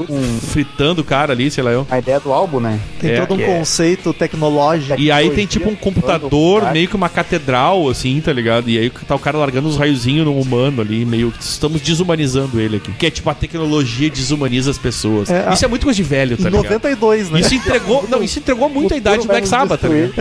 [0.52, 1.87] fritando o cara ali, sei lá eu.
[1.90, 2.78] A ideia do álbum, né?
[3.00, 5.00] Tem É, todo um é- conceito tecnológico.
[5.00, 8.68] E aí tem tipo um computador, meio que uma catedral, assim, tá ligado?
[8.70, 12.61] E aí tá o cara largando os raiozinhos no humano ali, meio que estamos desumanizando
[12.61, 12.92] ele aqui.
[12.92, 15.30] Que é tipo a tecnologia desumaniza as pessoas.
[15.30, 16.64] É, isso é muito coisa de velho, tá ligado?
[16.64, 17.40] 92, né?
[17.40, 20.14] Isso entregou, não, isso entregou muito a idade do Black Sabbath, tá ligado?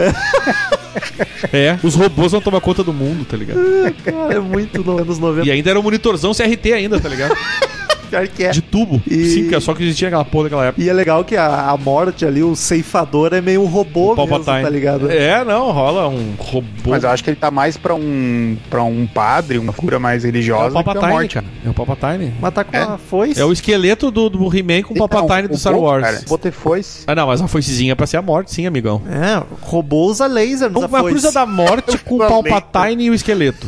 [1.52, 3.60] É, os robôs vão tomar conta do mundo, tá ligado?
[4.04, 5.48] Cara, é muito no anos 90.
[5.48, 7.36] E ainda era um monitorzão CRT ainda, tá ligado?
[8.10, 8.50] Pior que é.
[8.52, 9.02] De tubo.
[9.08, 10.84] E- Sim, que é só que existia aquela porra daquela época.
[10.84, 14.28] E é legal que a, a morte ali, o ceifador, é meio um robô mesmo,
[14.28, 14.64] Palpatine.
[14.64, 15.12] tá ligado?
[15.12, 16.68] É, não, rola um robô.
[16.92, 20.24] Mas eu acho que ele tá mais pra um, pra um padre, uma figura mais
[20.24, 21.34] é religiosa o que a Palpatine, morte.
[21.36, 21.46] cara.
[21.66, 22.34] É o Palpatine.
[22.40, 22.86] Mas tá com É.
[22.86, 23.40] uma foice.
[23.40, 26.04] É o esqueleto do, do He-Man com o Palpatine do o Star Bolt, Wars.
[26.06, 27.04] Cara, Bote foice.
[27.08, 29.02] Ah, não, mas a foicezinha é pra ser a morte, sim, amigão.
[29.08, 32.18] É, robô usa laser nos Uma cruza da morte com o.
[32.20, 33.68] Palpatine e o esqueleto.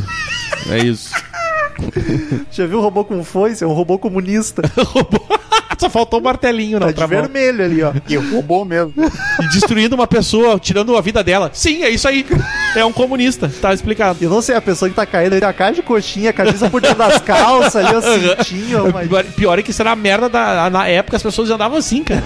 [0.69, 1.11] É isso.
[2.51, 3.63] Já viu o robô com foice?
[3.63, 4.61] É um robô comunista.
[5.77, 7.91] Só faltou o martelinho na Tá de outra vermelho ali, ó.
[8.07, 8.93] E roubou mesmo.
[9.41, 11.49] E destruindo uma pessoa, tirando a vida dela.
[11.53, 12.25] Sim, é isso aí.
[12.77, 13.51] É um comunista.
[13.61, 14.17] Tá explicado.
[14.21, 16.69] Eu não sei, a pessoa que tá caindo, tem a cara de coxinha, a camisa
[16.69, 19.07] por dentro das calças ali, o cintinho, mas...
[19.09, 20.69] Pior- Pior é que isso era a merda da.
[20.69, 22.23] Na época as pessoas andavam assim, cara.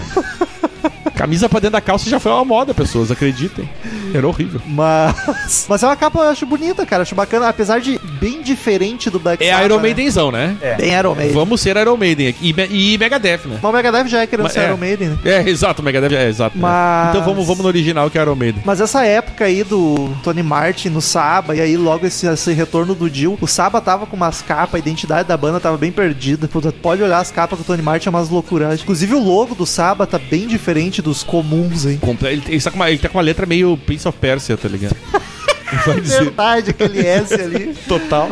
[1.15, 3.67] Camisa pra dentro da calça já foi uma moda, pessoas, acreditem.
[4.13, 4.61] Era horrível.
[4.65, 7.03] Mas, mas é uma capa, eu acho bonita, cara.
[7.03, 9.81] Acho bacana, apesar de bem diferente do Black É Sabbath, Iron né?
[9.81, 10.57] Maidenzão, né?
[10.77, 11.33] Bem Iron Maiden.
[11.33, 12.55] Vamos ser Iron Maiden aqui.
[12.71, 13.59] E, e Megadeth, né?
[13.61, 14.65] Mas o Megadeth já é querendo Mas ser é.
[14.67, 15.17] Iron Maiden, né?
[15.25, 16.57] É, exato, Megadeth é exato.
[16.57, 16.61] né?
[16.61, 18.61] Mas- Então vamos, vamos no original que é Iron Maiden.
[18.65, 22.93] Mas essa época aí do Tony Martin no Saba, e aí logo esse, esse retorno
[22.95, 26.47] do Dio, o Saba tava com umas capas, a identidade da banda tava bem perdida.
[26.47, 28.81] Puta, pode olhar as capas que o Tony Martin é umas loucuras.
[28.81, 31.99] Inclusive o logo do Saba tá bem diferente dos comuns, hein?
[32.23, 34.67] Ele, ele tá com uma, ele tá com uma letra meio Prince of Persia, tá
[34.69, 34.95] ligado?
[35.85, 37.75] Vai dizer Verdade, aquele S ali.
[37.87, 38.29] total.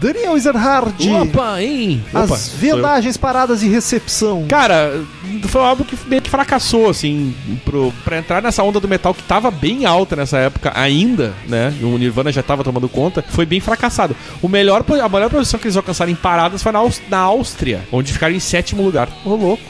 [0.00, 0.94] Daniel Ezerhard.
[1.10, 2.04] Opa, hein?
[2.10, 2.58] Opa, As eu.
[2.58, 4.46] vendagens, paradas e recepção.
[4.48, 5.00] Cara,
[5.46, 9.14] foi um álbum que meio que fracassou, assim, pro, pra entrar nessa onda do metal
[9.14, 11.74] que tava bem alta nessa época ainda, né?
[11.80, 14.16] E o Nirvana já tava tomando conta, foi bem fracassado.
[14.42, 18.12] O melhor, a melhor posição que eles alcançaram em paradas foi na, na Áustria, onde
[18.12, 19.08] ficaram em sétimo lugar.
[19.24, 19.62] Ô, louco.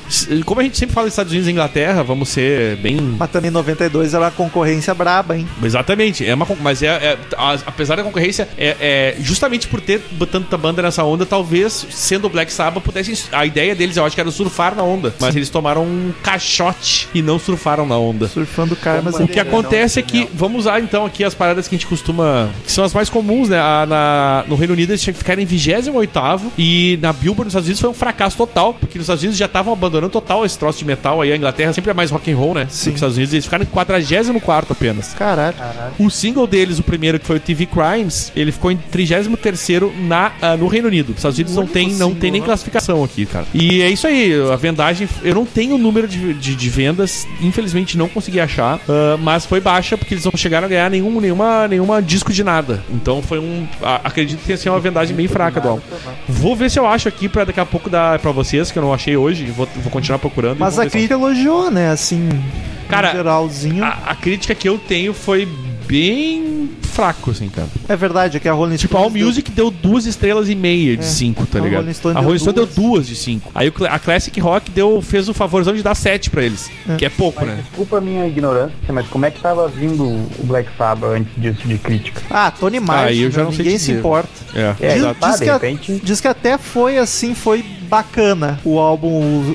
[0.44, 3.50] Como a gente sempre fala dos Estados Unidos e Inglaterra, vamos ser bem Mas também
[3.50, 5.46] 92 era uma concorrência braba, hein?
[5.62, 7.18] Exatamente, é uma, mas é, é-
[7.66, 10.00] apesar da concorrência, é, é justamente por ter
[10.30, 13.14] tanta banda nessa onda, talvez sendo o Black Sabbath pudessem.
[13.32, 17.08] A ideia deles, eu acho que era surfar na onda, mas eles tomaram um caixote
[17.14, 18.28] e não surfaram na onda.
[18.28, 21.78] Surfando karmas O que acontece é que, vamos usar então aqui as paradas que a
[21.78, 22.48] gente costuma.
[22.64, 23.58] que são as mais comuns, né?
[23.58, 27.52] A- na- no Reino Unido eles tinham que ficar em 28 e na Billboard nos
[27.52, 30.58] Estados Unidos foi um fracasso total, porque nos Estados Unidos já estavam abandonando total esse
[30.58, 31.32] troço de metal aí.
[31.32, 32.66] A Inglaterra sempre é mais rock and roll, né?
[32.70, 32.90] Sim.
[32.90, 35.12] Nos Estados Unidos eles ficaram em 44 apenas.
[35.14, 35.54] Caralho.
[35.98, 40.32] O single deles, o primeiro que foi o TV Crimes, ele ficou em 33º na,
[40.40, 41.10] ah, no Reino Unido.
[41.10, 43.46] Os Estados Unidos não tem, não single, tem nem classificação aqui, cara.
[43.54, 45.08] E é isso aí, a vendagem.
[45.22, 49.44] Eu não tenho o número de, de, de vendas, infelizmente não consegui achar, ah, mas
[49.46, 52.82] foi baixa porque eles não chegaram a ganhar nenhum, nenhuma, nenhuma disco de nada.
[52.90, 53.66] Então foi um.
[53.82, 55.82] a- acredito que tenha sido uma vendagem bem fraca do álbum.
[56.28, 58.82] Vou ver se eu acho aqui pra daqui a pouco dar pra vocês, que eu
[58.82, 59.44] não achei hoje.
[59.46, 60.58] Vou, vou continuar procurando.
[60.58, 61.90] Mas a se eu- crítica elogiou, né?
[61.90, 62.28] Assim,
[62.88, 63.84] Cara, geralzinho.
[63.84, 65.46] a, a crítica que eu tenho foi
[65.86, 67.68] bem fraco, assim, cara.
[67.88, 70.54] É verdade, é que a Rolling Tipo, a All deu- Music deu duas estrelas e
[70.56, 71.06] meia de É.
[71.06, 71.82] cinco, tá A ligado?
[71.82, 72.76] Rolling Stone a deu Rolling Stone deu duas.
[72.76, 73.52] duas de cinco.
[73.54, 76.96] Aí a Classic Rock deu, fez o favorzão de dar sete pra eles, É.
[76.96, 77.62] que é pouco, Mas né?
[77.68, 81.68] desculpa a minha ignorância, mas como é que tava vindo o Black Sabbath antes disso
[81.68, 82.20] de crítica?
[82.30, 83.92] Ah, Tony Martin, Aí eu já não sei ninguém dizer.
[83.92, 84.28] se importa.
[84.54, 87.64] É, É, Diz, tá, diz de que a- repente- diz que até foi assim, foi
[87.88, 89.08] bacana o álbum,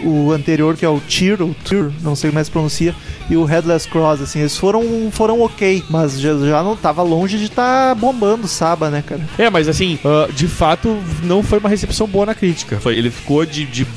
[0.03, 2.95] o, o anterior, que é o Tear, o Tear, não sei mais pronuncia,
[3.29, 7.32] e o Headless Cross, assim, eles foram, foram ok, mas já, já não tava longe
[7.37, 9.21] de estar bombando o Saba, né, cara?
[9.37, 12.79] É, mas assim, ah, de fato, não foi uma recepção boa na crítica.
[12.79, 13.87] Foi, ele ficou de, de-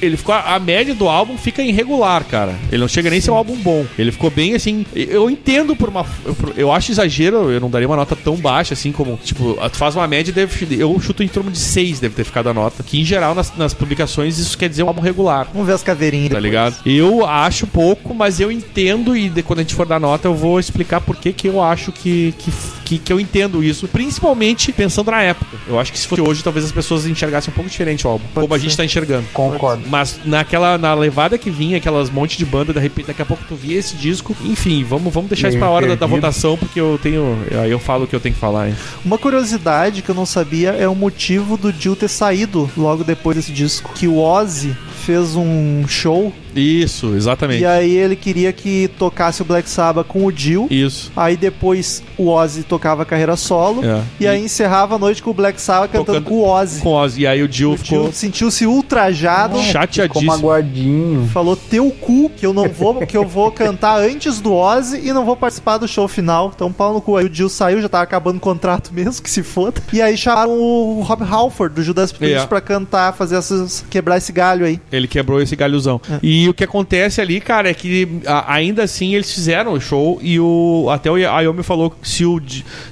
[0.00, 0.34] Ele ficou.
[0.34, 2.54] A média do álbum fica irregular, cara.
[2.70, 3.84] Ele não chega nem a ser um álbum bom.
[3.98, 4.84] Ele ficou bem assim.
[4.94, 6.04] Eu entendo por uma.
[6.24, 9.18] Eu, eu acho exagero, eu não daria uma nota tão baixa assim como.
[9.22, 12.48] Tipo, tu faz uma média, deve, eu chuto em torno de 6 deve ter ficado
[12.48, 12.82] a nota.
[12.82, 15.48] Que em geral, nas, nas publicações, isso quer dizer um álbum regular.
[15.52, 16.28] Vamos ver as caveirinhas.
[16.30, 16.44] Tá depois.
[16.44, 16.76] ligado?
[16.86, 20.34] Eu acho pouco, mas eu entendo e de- quando a gente for dar nota eu
[20.34, 22.50] vou explicar por que que eu acho que, que,
[22.84, 23.86] que, que eu entendo isso.
[23.88, 25.56] Principalmente pensando na época.
[25.68, 28.24] Eu acho que se fosse hoje, talvez as pessoas enxergassem um pouco diferente o álbum.
[28.34, 28.64] Pode como a ser.
[28.64, 29.26] gente tá enxergando.
[29.32, 29.84] Concordo.
[29.88, 33.44] Mas naquela na levada que vinha, aquelas monte de banda, de repente, daqui a pouco
[33.48, 34.36] tu via esse disco.
[34.42, 37.38] Enfim, vamos, vamos deixar isso Meio pra hora da, da votação, porque eu tenho.
[37.62, 38.76] Aí eu falo o que eu tenho que falar, hein?
[39.04, 43.36] Uma curiosidade que eu não sabia é o motivo do Jill ter saído logo depois
[43.36, 43.92] desse disco.
[43.94, 47.62] Que o Ozzy fez um show Isso, exatamente.
[47.62, 50.66] E aí ele queria que tocasse o Black Sabbath com o Dio.
[50.70, 51.10] Isso.
[51.16, 53.84] Aí depois o Ozzy tocava a carreira solo.
[53.84, 54.02] É.
[54.18, 56.80] E aí encerrava a noite com o Black Sabbath cantando com o Ozzy.
[56.80, 57.22] Com Ozzy.
[57.22, 59.56] E aí o Dio O ficou Dio sentiu-se ultrajado.
[59.58, 60.26] Ficou chateadíssimo.
[60.26, 61.28] magoadinho.
[61.32, 65.12] Falou teu cu, que eu não vou, que eu vou cantar antes do Ozzy e
[65.12, 66.52] não vou participar do show final.
[66.54, 67.16] Então pau no cu.
[67.16, 69.80] Aí o Jill saiu, já tava acabando o contrato mesmo, que se foda.
[69.92, 72.46] E aí chamaram o Rob Halford do Judas Priest É.
[72.46, 74.80] pra cantar, fazer essas, quebrar esse galho aí.
[74.92, 76.00] Ele quebrou esse galhozão.
[76.10, 76.18] É.
[76.22, 80.18] E o que acontece ali, cara, é que a- ainda assim eles fizeram o show
[80.22, 82.40] e o até o Ayomi falou que se o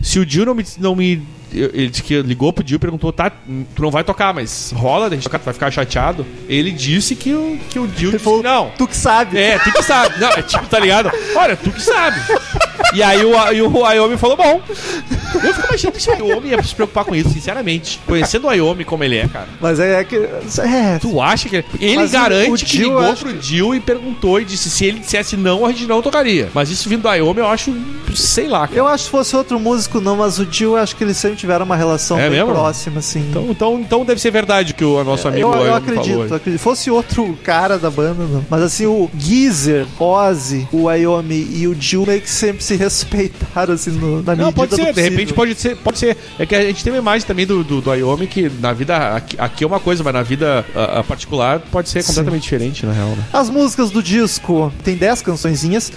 [0.00, 3.10] se o Dio não me, não me ele disse que ligou pro Dio e perguntou,
[3.10, 6.26] tá, tu não vai tocar, mas rola, tocar, tu vai ficar chateado.
[6.46, 8.70] Ele disse que o, que o Dio disse, falou, não.
[8.76, 9.38] tu que sabe.
[9.38, 10.20] É, tu que sabe.
[10.20, 11.10] Não, é tipo, tá ligado?
[11.34, 12.20] Olha, tu que sabe.
[12.94, 14.60] E aí o, e o Ayomi falou, bom.
[15.34, 18.00] Eu fico imaginando se o Ayomi ia se preocupar com isso, sinceramente.
[18.06, 19.46] Conhecendo o Ayomi como ele é, cara.
[19.60, 20.16] Mas é que.
[20.16, 21.56] É, Tu acha que.
[21.78, 24.86] Ele Mas o- garante o que Dio, ligou pro Dio e perguntou e disse se
[24.86, 26.48] ele dissesse não, a gente não tocaria.
[26.54, 27.74] Mas isso vindo do Ayomi, eu acho.
[28.14, 28.78] Sei lá, cara.
[28.80, 31.36] Eu acho que fosse outro músico, não, mas o Jill, eu acho que eles sempre
[31.36, 32.52] tiveram uma relação É bem mesmo?
[32.52, 33.20] próxima, assim.
[33.28, 36.34] Então, então, então deve ser verdade o que o nosso amigo eu, eu acredito, falou.
[36.36, 36.60] acredito.
[36.60, 38.44] Fosse outro cara da banda, não.
[38.48, 43.74] Mas assim, o Geezer, Ozzy, o Ayomi e o Jill meio que sempre se respeitaram,
[43.74, 46.16] assim, no, na medida Não, pode ser, de repente pode ser, pode ser.
[46.38, 49.16] É que a gente tem uma imagem também do, do, do Ayomi que na vida.
[49.16, 52.08] Aqui, aqui é uma coisa, mas na vida ah, ah, particular pode ser Sim.
[52.08, 53.24] completamente diferente, na real, né?
[53.32, 55.92] As músicas do disco tem 10 cançõezinhas.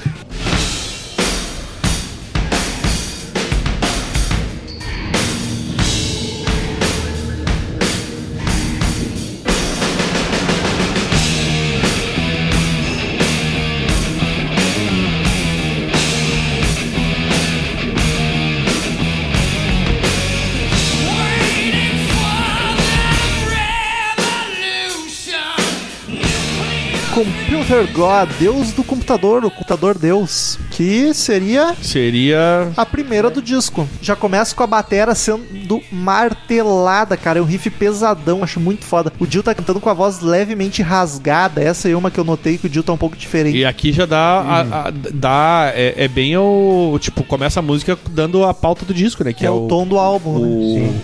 [27.87, 32.71] God, Deus do computador, o computador Deus, que seria Seria.
[32.75, 33.87] a primeira do disco.
[34.01, 37.39] Já começa com a batera sendo martelada, cara.
[37.39, 39.11] É um riff pesadão, acho muito foda.
[39.19, 41.61] O Jill tá cantando com a voz levemente rasgada.
[41.61, 43.57] Essa é uma que eu notei que o Jill tá um pouco diferente.
[43.57, 44.21] E aqui já dá.
[44.41, 46.97] a- a- dá é, é bem o.
[46.99, 49.33] Tipo, começa a música dando a pauta do disco, né?
[49.33, 50.47] Que é, o tom do álbum, né?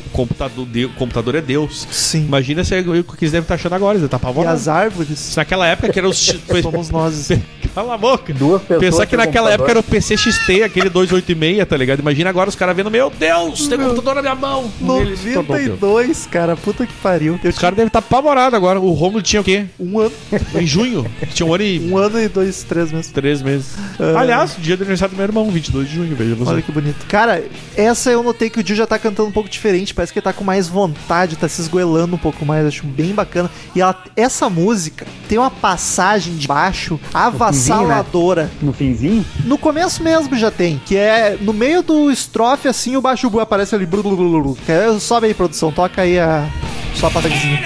[0.08, 1.86] O computador, de- o computador é Deus.
[1.92, 2.26] Sim.
[2.26, 4.68] Imagina se é o que eles devem estar achando agora, eles devem estar E as
[4.68, 6.18] árvores naquela época que era os.
[6.62, 7.30] somos nós.
[7.76, 8.34] Cala a boca.
[8.34, 8.80] Duas pessoas.
[8.80, 9.78] Pensar que naquela época era computador.
[9.80, 12.00] o PC XT, aquele 286, tá ligado?
[12.00, 14.72] Imagina agora os caras vendo, meu Deus, tem computador na minha mão.
[15.02, 15.67] Eles, tá bom, Deus.
[15.80, 16.56] 92, cara.
[16.56, 17.39] Puta que pariu.
[17.43, 18.80] Os caras devem estar apavorados agora.
[18.80, 19.65] O Romulo tinha o quê?
[19.80, 20.12] um ano,
[20.56, 21.06] Em junho?
[21.34, 23.12] Tinha um ano e um ano e dois, três meses.
[23.12, 23.76] três meses.
[24.00, 24.20] Ah.
[24.20, 26.52] Aliás, dia do aniversário do meu irmão, 22 de junho, veja você.
[26.52, 27.06] Olha que bonito.
[27.08, 27.43] Cara,
[27.76, 29.93] essa eu notei que o Jill já tá cantando um pouco diferente.
[29.93, 32.65] Parece que ele tá com mais vontade, tá se esgoelando um pouco mais.
[32.65, 33.50] Acho bem bacana.
[33.76, 38.50] E ela- essa música tem uma passagem de baixo avassaladora.
[38.62, 39.26] No finzinho?
[39.46, 40.82] No começo mesmo já tem.
[40.84, 43.86] Que é no meio do estrofe, assim, o baixo bu aparece ali.
[43.86, 44.58] Blu, blu, blu, blu,
[45.00, 45.72] Sobe aí, produção.
[45.72, 46.50] Toca aí a.
[46.96, 47.60] Só a passagemzinha.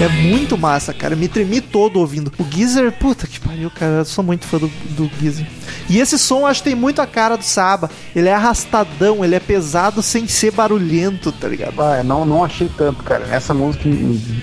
[0.00, 1.14] É muito massa, cara.
[1.14, 2.32] Me tremi todo ouvindo.
[2.38, 3.98] O Geezer, puta que pariu, cara.
[3.98, 5.46] Eu sou muito fã do, do Geezer.
[5.88, 7.90] E esse som acho que tem muito a cara do Saba.
[8.14, 11.80] Ele é arrastadão, ele é pesado sem ser barulhento, tá ligado?
[11.80, 13.26] Ah, eu não, não achei tanto, cara.
[13.26, 13.88] Nessa música,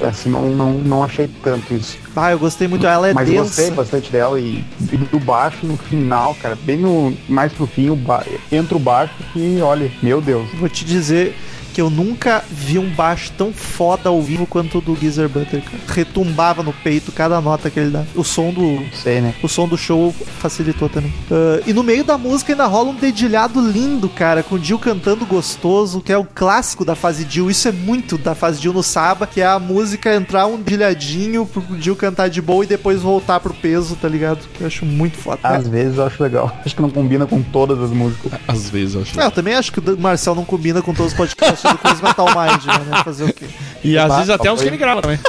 [0.08, 1.97] assim, não, não, não achei tanto isso.
[2.15, 2.86] Ah, eu gostei muito.
[2.86, 3.43] Ela é Mas densa.
[3.43, 7.89] gostei bastante dela e, e do baixo no final, cara, bem no mais pro fim,
[7.89, 8.23] o ba...
[8.51, 10.47] entra o baixo que, olha, meu Deus.
[10.54, 11.36] Vou te dizer
[11.71, 15.62] que eu nunca vi um baixo tão foda ao vivo quanto o do Geezer Butter,
[15.63, 15.77] cara.
[15.88, 18.03] Retumbava no peito cada nota que ele dá.
[18.15, 19.34] O som do, sei, né?
[19.41, 21.13] O som do show facilitou também.
[21.29, 24.79] Ah, e no meio da música ainda rola um dedilhado lindo, cara, com o Jill
[24.79, 27.49] cantando gostoso, que é o clássico da fase Jill.
[27.49, 31.45] Isso é muito da fase Jill no Saba, que é a música entrar um dedilhadinho
[31.45, 34.47] pro Jill cantar de boa e depois voltar pro peso, tá ligado?
[34.53, 35.39] Que eu acho muito foda.
[35.43, 36.55] Às vezes eu acho legal.
[36.65, 38.31] Acho que não combina com todas as músicas.
[38.47, 39.19] Às vezes, eu acho.
[39.19, 42.04] É, eu também acho que o Marcel não combina com todos os podcasts do Crazy
[42.04, 43.04] Metal Mind, né?
[43.04, 43.45] Fazer o quê?
[43.84, 45.19] E às Bah, vezes até uns que ele grava também.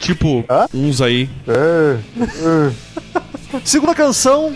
[0.00, 0.66] tipo, Hã?
[0.74, 1.28] uns aí.
[1.48, 1.98] Ah,
[2.44, 2.72] ah.
[3.64, 4.54] Segunda canção.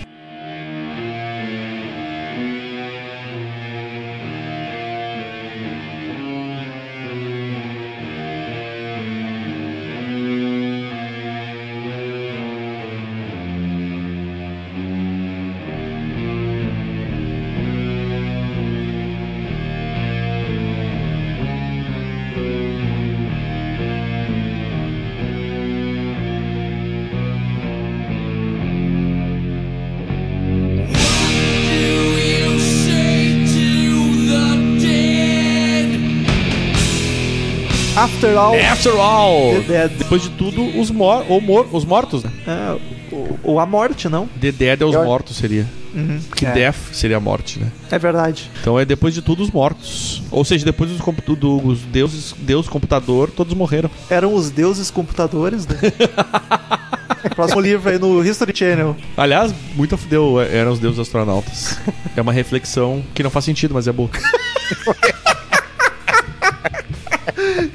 [38.39, 38.55] After All.
[38.73, 39.55] After all.
[39.55, 39.91] The Dead.
[39.99, 42.31] Depois de tudo, os, mor ou mor os mortos, né?
[42.47, 42.79] É,
[43.15, 44.27] o, o A Morte, não?
[44.41, 45.67] The Dead é os Eu- mortos, seria.
[45.95, 46.21] Uhum.
[46.29, 46.53] Porque É.
[46.53, 47.67] Death seria a morte, né?
[47.91, 48.51] É verdade.
[48.61, 50.23] Então é depois de tudo os mortos.
[50.31, 51.01] Ou seja, depois dos,
[51.39, 53.91] do- dos deuses, Deus computador, todos morreram.
[54.11, 55.77] Eram os deuses computadores, né?
[57.35, 58.97] Próximo livro aí no History Channel.
[59.17, 61.79] Aliás, muito fudeu eram os deuses astronautas.
[62.17, 64.11] É uma reflexão que não faz sentido, mas é boa.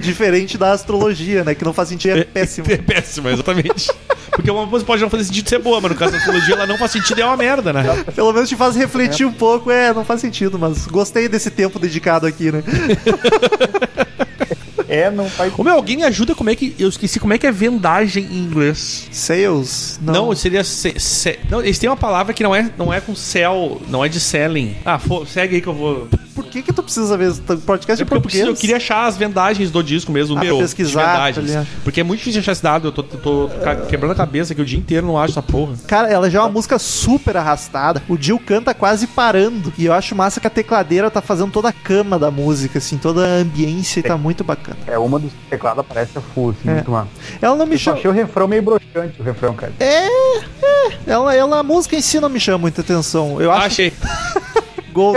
[0.04, 1.56] Diferente da astrologia, né?
[1.56, 2.68] Que não faz sentido, é péssimo.
[2.72, 3.89] É péssimo, exatamente.
[4.32, 6.66] Porque uma coisa pode não fazer sentido ser boa, mas no caso da astrologia ela
[6.66, 7.84] não faz sentido e é uma merda, né?
[8.16, 9.70] Pelo menos te faz refletir um pouco.
[9.72, 12.63] É, não faz sentido, mas gostei desse tempo dedicado aqui, né?
[14.88, 15.52] É, não faz.
[15.58, 16.76] Ô meu, alguém me ajuda como é que.
[16.78, 19.08] Eu esqueci como é que é vendagem em inglês.
[19.12, 20.00] Sales?
[20.02, 20.63] Não, seria.
[20.63, 24.06] Se, se- não, eles têm uma palavra que não é, não é com sell, não
[24.06, 24.76] é de selling.
[24.86, 26.08] Ah, fo- segue aí que eu vou.
[26.34, 27.30] Por que que tu precisa ver?
[27.32, 28.22] O podcast É eu, português?
[28.43, 30.56] preciso, eu queria achar as vendagens do disco mesmo, Ah, meu.
[30.58, 31.52] de pesquisar, vendagens.
[31.54, 32.88] tá porque é muito difícil achar esse dado.
[32.88, 35.74] Eu tô, tô ca- quebrando a cabeça aqui o dia inteiro, não acho essa porra.
[35.88, 38.02] Cara, ela já é uma música super arrastada.
[38.10, 39.72] O Jill canta quase parando.
[39.78, 42.98] E eu acho massa que a tecladeira tá fazendo toda a cama da música, assim,
[42.98, 44.78] toda a ambiência e tá muito bacana.
[44.88, 46.74] É uma dos teclados aparece a full, assim, É.
[46.74, 47.10] muito mano.
[47.41, 47.98] Ela não me Eu chama.
[47.98, 49.74] achei o refrão meio broxante, o refrão, cara.
[49.80, 50.91] É, é.
[51.06, 53.39] Ela, ela, a música em si não me chama muita atenção.
[53.41, 53.91] Eu acho Achei.
[53.91, 53.98] que
[54.91, 55.15] gol.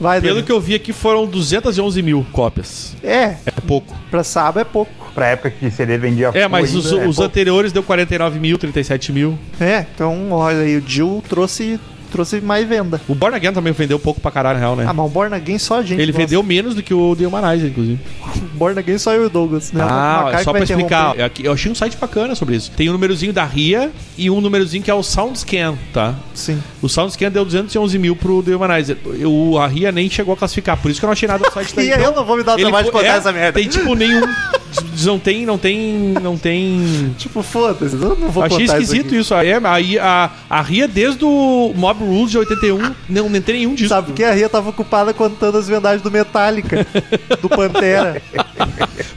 [0.00, 2.96] Vai, Pelo que eu vi aqui, foram 211 mil cópias.
[3.02, 3.94] É, É pouco.
[4.10, 4.90] pra sábado é pouco.
[5.14, 9.12] Pra época que CD vendia É, mas os, é os anteriores deu 49 mil, 37
[9.12, 9.38] mil.
[9.60, 11.80] É, então olha aí, o Jill trouxe,
[12.16, 13.00] trouxe mais venda.
[13.06, 14.86] O Born Again também vendeu pouco pra caralho, na real, né?
[14.88, 16.00] Ah, mas o Born Again só a gente.
[16.00, 16.26] Ele gosta.
[16.26, 17.98] vendeu menos do que o The Humanizer, inclusive.
[18.54, 19.84] Born Again só eu e o Douglas, né?
[19.84, 21.14] O Ah, só pra explicar.
[21.42, 22.70] Eu, achei um site bacana sobre isso.
[22.72, 26.14] Tem um númerozinho da RIA e um númerozinho que é o SoundScan, tá?
[26.34, 26.62] Sim.
[26.80, 28.96] O SoundScan deu 211 mil pro The Humanizer.
[29.18, 31.52] Eu, a RIA nem chegou a classificar, por isso que eu não achei nada no
[31.52, 33.58] site da E eu não vou me dar o trabalho de contar é, essa merda.
[33.58, 34.22] Tem tipo nenhum.
[35.04, 37.14] Não tem, não tem, não tem.
[37.18, 39.16] Tipo, foda-se, eu não vou Achei esquisito isso.
[39.16, 39.34] isso.
[39.34, 43.74] Aí, aí a, a RIA, desde o Mob Rules de 81, não, não tem nenhum
[43.74, 43.88] disso.
[43.88, 46.86] Sabe porque a Ria tava ocupada contando as vendagens do Metallica,
[47.42, 48.20] do Pantera.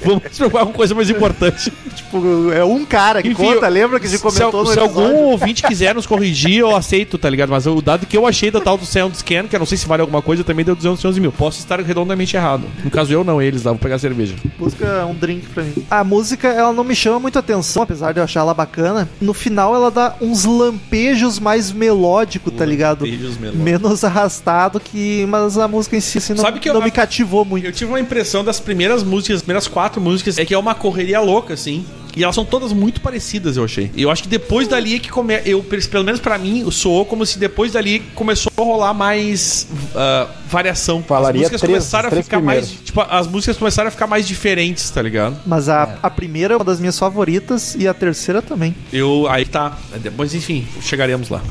[0.04, 1.72] Vamos se preocupar com coisa mais importante.
[1.96, 4.76] tipo, é um cara que Enfim, conta, eu- lembra que a gente se, comentou se
[4.76, 5.26] no algum episódio?
[5.28, 7.50] ouvinte quiser nos corrigir, eu aceito, tá ligado?
[7.50, 9.88] Mas o dado que eu achei da tal do SoundScan, que eu não sei se
[9.88, 11.32] vale alguma coisa, também deu 211 mil.
[11.32, 12.64] Posso estar redondamente errado.
[12.84, 14.36] No caso eu não, eles lá, vou pegar cerveja.
[14.58, 15.69] Busca um drink pra mim.
[15.90, 19.10] A música, ela não me chama muita atenção, apesar de eu achar ela bacana.
[19.22, 23.06] No final, ela dá uns lampejos mais melódicos, tá ligado?
[23.06, 23.64] Lampejos melódicos.
[23.64, 25.26] Menos arrastado que.
[25.28, 27.66] Mas a música em si assim, não, Sabe que eu- não me cativou muito.
[27.66, 30.76] Eu tive uma impressão das primeiras músicas, as primeiras quatro músicas, é que é uma
[30.76, 31.86] correria louca, assim.
[32.16, 33.92] E elas são todas muito parecidas, eu achei.
[33.96, 35.40] E eu acho que depois dali é que come...
[35.46, 40.28] eu Pelo menos pra mim, soou como se depois dali começou a rolar mais ah,
[40.48, 41.02] variação.
[41.04, 42.60] Falaria as músicas três- começaram a três ficar mais.
[42.66, 42.86] primeiros.
[42.86, 45.38] Tipo, as músicas começaram a ficar mais diferentes, tá ligado?
[45.46, 48.76] Mas a, a primeira é uma das minhas favoritas e a terceira também.
[48.92, 49.28] Eu.
[49.30, 49.78] Aí tá.
[49.98, 51.42] Depois, enfim, chegaremos lá.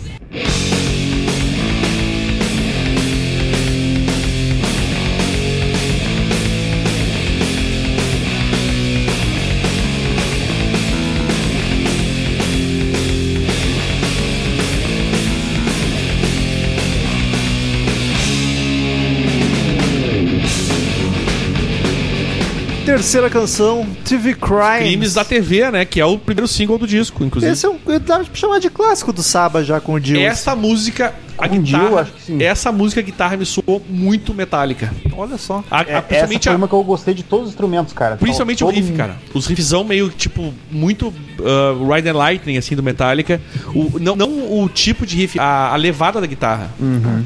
[22.99, 24.79] Terceira canção, TV Crimes.
[24.81, 25.85] Crimes da TV, né?
[25.85, 27.53] Que é o primeiro single do disco, inclusive.
[27.53, 27.79] Esse é um.
[27.87, 30.21] Eu dá pra chamar de clássico do Saba já com o Jill.
[30.21, 31.87] Essa música, a Com guitarra.
[31.89, 32.43] Dio, acho que sim.
[32.43, 34.93] Essa música, a guitarra me soou muito metálica.
[35.17, 35.63] Olha só.
[35.71, 37.93] A, a- É, essa principalmente foi a- uma que eu gostei de todos os instrumentos,
[37.93, 38.17] cara.
[38.17, 39.17] Principalmente o riff, mundo- cara.
[39.33, 41.09] Os riffzão meio, tipo, muito
[41.39, 43.41] uh, Ride and Lightning, assim, do Metallica.
[43.73, 44.29] O, não, não
[44.61, 46.69] o tipo de riff, a, a levada da guitarra.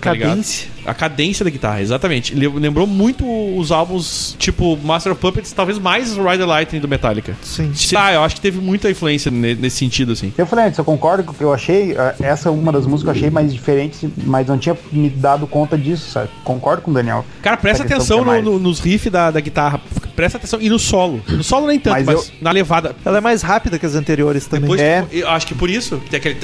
[0.02, 0.36] tá ligado?
[0.84, 2.34] A cadência da guitarra, exatamente.
[2.34, 3.24] Le- Lembrou muito
[3.56, 7.36] os álbuns, tipo, Master of Puppets, talvez mais Ride and Lightning do Metallica.
[7.42, 7.72] Sim.
[7.96, 10.32] Ah, eu acho que teve muita influência ne- nesse sentido, assim.
[10.36, 11.92] Eu falei antes, eu concordo com o que eu achei.
[11.92, 15.08] eh, Essa é uma das músicas que eu achei mais diferente, mas não tinha me
[15.08, 16.28] dado conta disso, sabe?
[16.44, 17.24] Concordo com o Daniel.
[17.42, 19.80] Cara, presta atenção é no- mais- no- nos riffs da, da guitarra.
[20.16, 20.60] Presta atenção.
[20.60, 21.22] E no solo.
[21.28, 22.94] No solo nem tanto, mas, Mas na levada.
[23.04, 24.62] Ela é mais rápida que as anteriores também.
[24.62, 25.04] Depois, É.
[25.10, 26.00] eu acho que por isso.
[26.10, 26.38] tem aquele-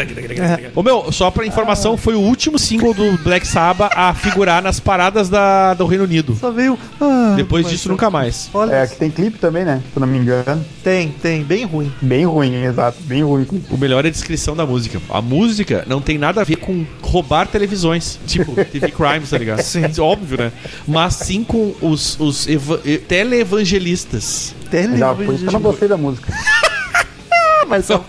[0.74, 4.78] Ô meu, só pra informação, foi o último single do Black Sabbath a figurar nas
[4.80, 6.36] paradas da, do Reino Unido.
[6.40, 6.78] Só veio.
[7.00, 8.48] ah, Depois disso, eu- nunca mais.
[8.54, 9.82] Olha, É, que tem clipe também, né?
[9.92, 10.64] Se eu não me engano.
[10.82, 11.92] tem, tem, bem ruim.
[12.02, 12.98] Bem ruim, exato.
[13.02, 13.46] Bem ruim.
[13.70, 15.00] O melhor é a descrição da música.
[15.10, 18.18] A música não tem nada a ver com roubar televisões.
[18.26, 19.62] Tipo, TV Crimes, tá ligado?
[19.62, 19.82] Sim.
[20.00, 20.52] Óbvio, né?
[20.86, 24.54] Mas sim com os, os eva- teleevangelistas.
[24.98, 26.32] Já, por isso que eu não gostei da música.
[27.68, 28.04] mas só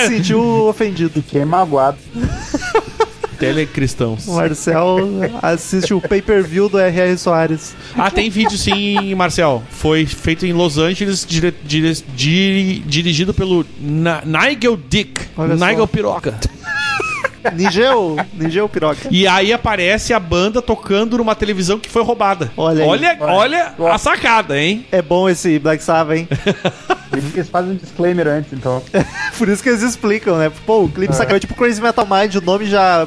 [0.00, 1.10] se sentiu ofendido.
[1.22, 1.98] Fiquei magoado.
[3.46, 4.26] Telecristãos.
[4.28, 4.96] O Marcel
[5.42, 7.16] assiste o pay-per-view do R.R.
[7.18, 7.74] Soares.
[7.96, 9.62] Ah, tem vídeo sim, Marcel.
[9.70, 15.20] Foi feito em Los Angeles, dire- dire- diri- dirigido pelo Na- Nigel Dick.
[15.36, 15.66] Olha só.
[15.66, 16.38] Nigel Piroca.
[17.54, 19.08] Nigel, Nigel Piroca.
[19.10, 22.52] E aí aparece a banda tocando numa televisão que foi roubada.
[22.56, 22.88] Olha aí.
[22.88, 23.18] olha,
[23.76, 24.86] olha a sacada, hein?
[24.92, 26.28] É bom esse Black Sabbath, hein?
[27.10, 28.80] Por isso que eles fazem um disclaimer antes, então.
[29.36, 30.52] Por isso que eles explicam, né?
[30.64, 33.06] Pô, o clipe sacou tipo Crazy Metal Mind, o nome já,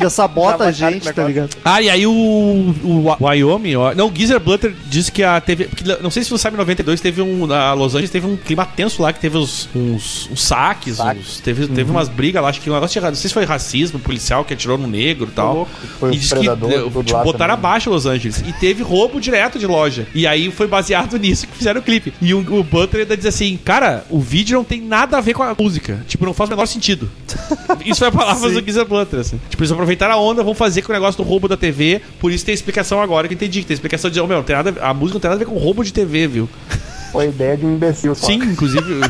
[0.00, 1.50] já sabota a gente, tá ligado?
[1.64, 5.64] Ah, e aí o, o Wyoming, ó, não, o Geezer Blutter disse que a TV,
[5.64, 8.36] porque não sei se você sabe, em 92 teve um, na Los Angeles teve um
[8.36, 11.22] clima tenso lá, que teve os, uns, uns saques, Saques.
[11.22, 13.44] uns- teve, teve umas brigas lá, acho que um negócio de, não sei se foi
[13.44, 15.54] racismo, policial que atirou no negro e tal.
[15.54, 15.70] louco.
[15.98, 17.50] Foi e disse que tipo, botaram também.
[17.50, 18.42] abaixo Los Angeles.
[18.46, 20.06] E teve roubo direto de loja.
[20.14, 22.12] E aí foi baseado nisso que fizeram o clipe.
[22.20, 25.34] E o, o Butler ainda diz assim, cara, o vídeo não tem nada a ver
[25.34, 26.04] com a música.
[26.08, 27.10] Tipo, não faz o menor sentido.
[27.84, 29.40] Isso foi a palavra do Geezer Butler, assim.
[29.48, 32.00] Tipo, eles aproveitaram a onda, vão fazer com o negócio do roubo da TV.
[32.20, 33.64] Por isso tem explicação agora que eu entendi.
[33.64, 35.58] Tem explicação de, oh, meu, tem nada, a música não tem nada a ver com
[35.58, 36.48] roubo de TV, viu?
[37.12, 38.26] Foi a ideia de um imbecil só.
[38.26, 39.00] Sim, inclusive,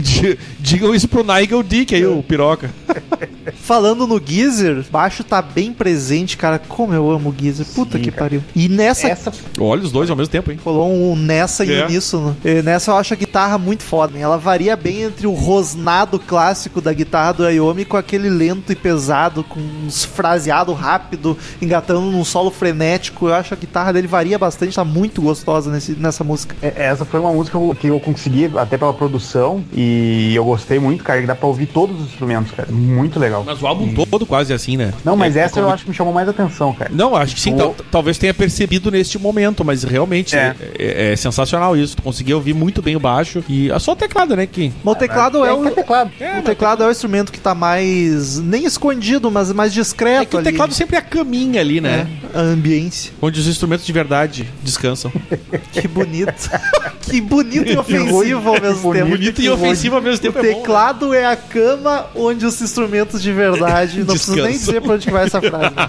[0.00, 2.70] di- digam isso pro Nigel Dick aí, o piroca.
[3.54, 6.58] Falando no Geezer, baixo tá bem presente, cara.
[6.58, 7.66] Como eu amo o Geezer.
[7.66, 8.22] Puta Sim, que cara.
[8.22, 8.42] pariu.
[8.54, 10.58] E nessa Essa Olha os dois ao mesmo tempo, hein?
[10.64, 11.84] Rolou um nessa e É.
[11.86, 12.36] uníssono.
[12.44, 14.16] E nessa eu acho a guitarra muito foda.
[14.16, 14.22] hein?
[14.22, 18.76] Ela varia bem entre o rosnado clássico da guitarra do Ayomi com aquele lento e
[18.76, 23.28] pesado, com uns fraseado rápido, engatando num solo frenético.
[23.28, 26.54] Eu acho a guitarra dele varia bastante, tá muito gostosa nesse, nessa música.
[26.62, 31.02] É, Essa foi uma música que eu consegui, até pela produção, e eu gostei muito,
[31.02, 32.70] cara, que dá pra ouvir todos os instrumentos, cara.
[32.70, 33.42] Muito legal.
[33.44, 34.92] Mas o álbum todo quase assim, né?
[35.04, 36.90] Não, mas É, essa eu como- acho que me chamou mais atenção, cara.
[36.94, 37.54] Não, acho que sim.
[37.54, 41.12] O- tal- talvez tenha percebido neste momento, mas realmente é, É.
[41.12, 41.96] é sensacional isso.
[41.96, 43.42] Tu conseguia ouvir muito bem o baixo.
[43.48, 44.46] E é só o teclado, né?
[44.46, 44.72] Que...
[44.84, 45.66] Mas o teclado é, É, o.
[45.66, 46.10] é teclado.
[46.38, 48.38] o teclado é o instrumento que tá mais.
[48.40, 50.50] nem escondido, mas mais discreto É que o ali.
[50.50, 52.06] teclado sempre é a caminha ali, né?
[52.34, 53.12] É, a ambiência.
[53.20, 55.10] Onde os instrumentos de verdade descansam.
[55.72, 56.50] Que bonito.
[57.02, 59.08] que bonito e ofensivo ao mesmo tempo.
[59.10, 60.54] Bonito e ofensivo ao mesmo O tempo é bom, né?
[60.54, 64.00] teclado é a cama onde os instrumentos de verdade.
[64.00, 65.74] Não preciso nem dizer pra onde que vai essa frase.
[65.74, 65.88] né?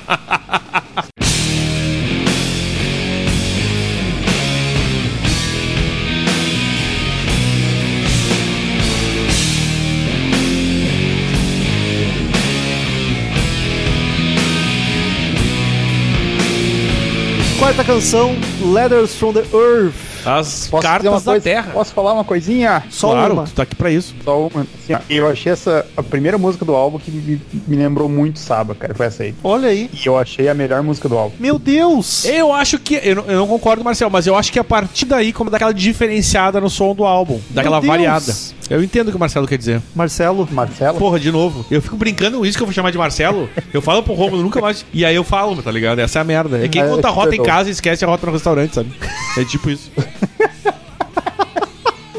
[17.60, 18.36] Quarta canção,
[18.74, 20.11] Letters from the Earth.
[20.26, 21.44] As Posso cartas uma da coisa?
[21.44, 21.72] Terra.
[21.72, 22.84] Posso falar uma coisinha?
[22.90, 23.44] Só claro, uma.
[23.44, 24.16] tu tá aqui pra isso.
[24.24, 24.62] Só uma.
[24.62, 28.40] Assim, ó, eu achei essa a primeira música do álbum que me, me lembrou muito
[28.40, 28.94] Saba, cara.
[28.94, 29.34] Foi essa aí.
[29.44, 29.90] Olha aí.
[29.94, 31.36] E eu achei a melhor música do álbum.
[31.40, 32.26] Meu Deus!
[32.26, 33.00] Eu acho que.
[33.04, 35.74] Eu não, eu não concordo, Marcel, mas eu acho que a partir daí, como daquela
[35.74, 37.88] diferenciada no som do álbum, daquela Deus!
[37.88, 38.34] variada.
[38.72, 39.82] Eu entendo o que o Marcelo quer dizer.
[39.94, 40.98] Marcelo, Marcelo?
[40.98, 41.66] Porra, de novo.
[41.70, 43.50] Eu fico brincando com isso que eu vou chamar de Marcelo.
[43.74, 44.86] Eu falo pro Romulo nunca mais.
[44.94, 46.00] E aí eu falo, tá ligado?
[46.00, 46.64] Essa é a merda.
[46.64, 48.94] É quem É, conta a rota em casa e esquece a rota no restaurante, sabe?
[49.38, 49.92] É tipo isso.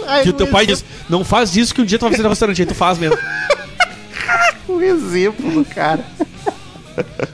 [0.06, 2.22] Ai, Que o teu pai diz: Não faz isso que um dia tu vai fazer
[2.22, 2.60] no restaurante.
[2.60, 3.16] Aí tu faz mesmo.
[4.68, 6.04] Um exemplo, cara.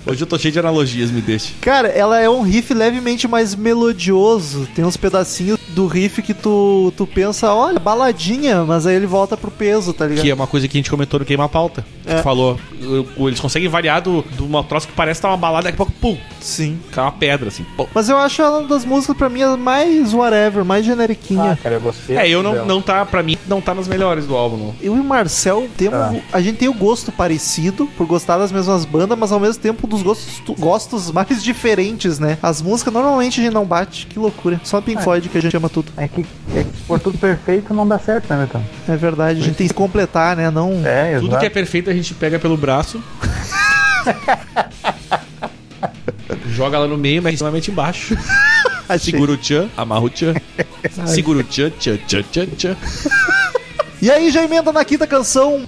[0.07, 1.53] Hoje eu tô cheio de analogias, me deixa.
[1.61, 4.69] Cara, ela é um riff levemente mais melodioso.
[4.75, 9.37] Tem uns pedacinhos do riff que tu, tu pensa, olha, baladinha, mas aí ele volta
[9.37, 10.25] pro peso, tá ligado?
[10.25, 11.85] Que é uma coisa que a gente comentou no Queima Pauta.
[12.05, 12.17] Que É.
[12.17, 12.59] tu falou.
[13.19, 15.93] Eles conseguem variar do, de uma troça que parece estar uma balada, daqui a pouco,
[16.01, 16.79] pum, Sim.
[16.93, 17.65] cai uma pedra, assim.
[17.77, 17.87] pum.
[17.95, 21.53] Mas eu acho ela uma das músicas, pra mim, mais whatever, mais generiquinha.
[21.53, 22.17] Ah, cara, eu gostei.
[22.17, 22.67] É, eu não, dela.
[22.67, 24.75] não tá, pra mim, não tá nas melhores do álbum, não.
[24.81, 25.99] Eu e o Marcel temos.
[25.99, 26.15] Ah.
[26.33, 29.87] A gente tem o gosto parecido por gostar das mesmas bandas, mas ao mesmo tempo
[29.87, 32.39] dos gostos, gostos mais diferentes, né?
[32.43, 34.07] As músicas normalmente a gente não bate.
[34.07, 34.61] Que loucura.
[34.65, 35.93] Só Pink Floyd que a gente ama tudo.
[35.97, 38.65] É que, é que se for tudo perfeito, não dá certo, né, Betão?
[38.89, 39.41] É verdade.
[39.41, 40.51] A gente tem que completar, né?
[40.51, 40.83] Não.
[40.85, 41.27] É, exato.
[41.27, 43.03] Tudo que é perfeito a gente pega pelo braço.
[46.59, 48.17] joga lá no meio, mas normalmente embaixo.
[48.89, 49.13] Achei.
[49.13, 50.35] Segura o tchan, amarra o tchan.
[51.07, 52.77] Segura o tchan, tchan, tchan, tchan, tchan.
[54.01, 55.65] E aí já emenda na quinta canção.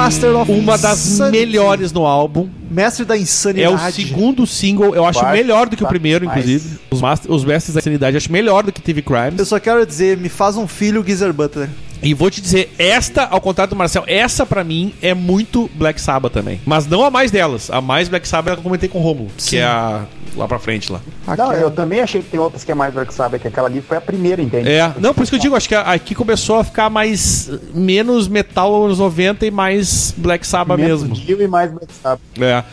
[0.00, 1.38] Master of Uma das Insanity.
[1.38, 2.48] melhores no álbum.
[2.70, 3.74] Mestre da É insanidade.
[3.74, 6.38] o segundo single, eu acho Baixo, melhor do que o tá primeiro, mais.
[6.48, 6.78] inclusive.
[6.90, 9.46] Os, master, os Mestres da Sanidade eu acho melhor do que TV Eu Crimes.
[9.48, 11.68] só quero dizer, me faz um filho, Geezer Butler.
[12.02, 16.00] E vou te dizer, esta, ao contrário do Marcel, essa pra mim é muito Black
[16.00, 16.58] Sabbath também.
[16.64, 17.70] Mas não a mais delas.
[17.70, 19.28] A mais Black Sabbath é a que eu comentei com o Romulo.
[19.36, 19.50] Sim.
[19.50, 20.04] Que é a
[20.36, 21.00] lá pra frente lá.
[21.26, 23.68] Não, Aquela- eu também achei que tem outras que é mais Black Sabbath, que aquela
[23.68, 24.68] ali foi a primeira, entende?
[24.68, 27.50] É, não, por isso que eu digo, acho que aqui começou a ficar mais.
[27.74, 31.14] menos metal anos 90 e mais Black Sabbath Menos mesmo.
[31.14, 32.20] Dio e mais Black Sabbath.
[32.38, 32.64] É.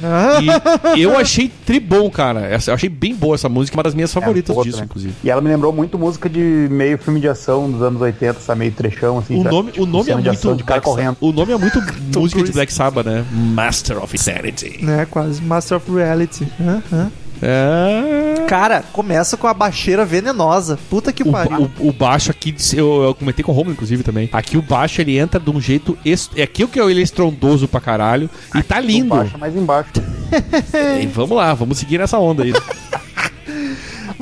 [0.98, 2.42] E eu achei tribom, cara.
[2.48, 4.86] Essa- Eu achei bem boa essa música, uma das minhas favoritas boa disso, também.
[4.90, 5.14] inclusive.
[5.24, 8.60] E ela me lembrou muito música de meio filme de ação dos anos 80, sabe?
[8.60, 9.40] Meio trechão, assim.
[9.40, 10.58] O nome, Tipo, o nome é cena de ação muito.
[10.60, 11.18] de cara Black correndo.
[11.22, 11.80] O nome é muito
[12.20, 12.52] música de.
[12.52, 13.26] Black Sabbath, né?
[13.32, 14.84] Master of Insanity.
[14.84, 16.48] Né, quase Master of Reality.
[16.60, 17.12] Aham.
[17.42, 18.46] É.
[18.48, 20.80] Cara, começa com a baixeira venenosa.
[20.90, 21.70] Puta que O, pariu.
[21.80, 24.30] o- o baixo aqui, eu, eu comentei com o Romulo, inclusive, também.
[24.32, 25.98] Aqui o baixo ele entra de um jeito.
[26.06, 28.30] est- É aqui o que ele é estrondoso pra caralho.
[28.56, 29.10] E tá lindo.
[29.10, 29.92] Baixa mais embaixo.
[31.02, 32.52] E vamos lá, vamos seguir nessa onda aí.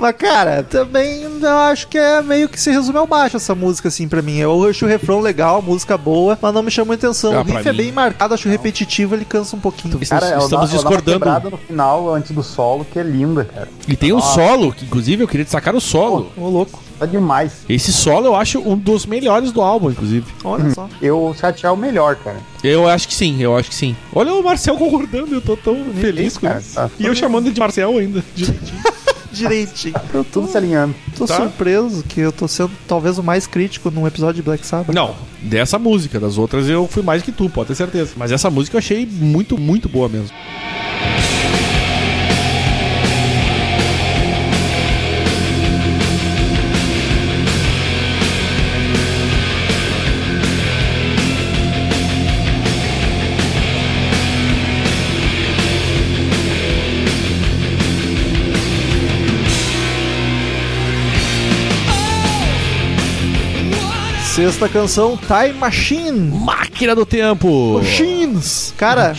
[0.06, 3.88] Mas, cara, também eu acho que é meio que se resume ao baixo essa música,
[3.88, 4.38] assim, pra mim.
[4.38, 7.34] Eu acho o refrão legal, a música boa, mas não me chamou atenção.
[7.36, 9.98] Ah, o riff é mim- bem marcado, acho repetitivo, ele cansa um pouquinho.
[10.08, 11.20] Cara, ela Estamos dá, ela dá uma discordando.
[11.26, 13.68] quebrada no final, antes do solo, que é linda, cara.
[13.88, 16.32] E tem o solo, que inclusive eu queria destacar o solo.
[16.38, 16.85] Ô, louco.
[16.98, 17.52] Tá demais.
[17.68, 20.26] Esse solo eu acho um dos melhores do álbum, inclusive.
[20.44, 20.88] Olha só.
[21.02, 22.38] Eu se achar o melhor, cara.
[22.64, 23.96] Eu acho que sim, eu acho que sim.
[24.14, 26.76] Olha o Marcel concordando, eu tô tão feliz com cara, isso.
[26.76, 28.24] tá E eu chamando ele de Marcel ainda.
[28.36, 28.82] direitinho.
[29.32, 29.96] Direitinho.
[30.14, 30.96] Eu tô, tudo se alinhando.
[31.18, 31.36] tô Tá.
[31.36, 34.96] surpreso que eu tô sendo talvez o mais crítico num episódio de Black Sabbath.
[34.96, 38.14] Não, dessa música, das outras eu fui mais que tu, pode ter certeza.
[38.16, 40.30] Mas essa música eu achei muito, muito boa mesmo.
[64.36, 66.32] Sexta canção, Time Machine.
[66.40, 67.76] Máquina do Tempo!
[67.80, 68.74] Machines.
[68.78, 69.16] Cara,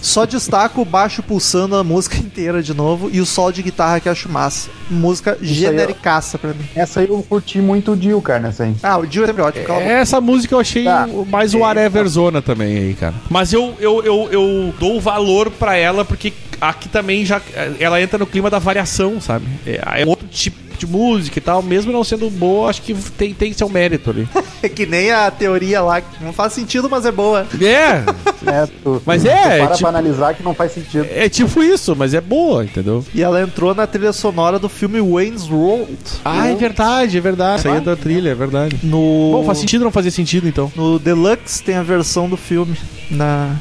[0.00, 3.98] só destaco o baixo pulsando a música inteira de novo e o sol de guitarra
[3.98, 4.70] que eu acho massa.
[4.88, 5.44] Música ó.
[5.44, 6.64] genericaça pra mim.
[6.76, 8.76] Essa aí eu curti muito o Dio, cara, nessa aí.
[8.80, 9.64] Ah, o Dio é sempre ótimo.
[9.66, 9.92] cala a boca.
[9.92, 11.06] Essa música eu achei Tá.
[11.10, 13.14] o- mais o Whatever Zona também aí, cara.
[13.28, 17.40] Mas eu, eu, eu, eu dou valor pra ela porque aqui também já
[17.80, 19.46] ela entra no clima da variação, sabe?
[19.66, 23.32] É, é outro tipo de música e tal, mesmo não sendo boa, acho que tem,
[23.34, 24.28] tem seu mérito ali.
[24.62, 27.46] É que nem a teoria lá, que não faz sentido, mas é boa.
[27.60, 28.04] É,
[28.46, 31.06] É, tu, Mas tu é, para tipo- pra analisar que não faz sentido.
[31.10, 33.04] é tipo isso, mas é boa, entendeu?
[33.14, 35.96] E ela entrou na trilha sonora do filme Wayne's World.
[36.24, 37.66] Ah, é verdade, é verdade.
[37.68, 38.78] Aí é da trilha, é verdade.
[38.82, 40.70] No, Bom, faz sentido ou não fazer sentido então?
[40.76, 42.76] no Deluxe tem a versão do filme
[43.10, 43.56] na,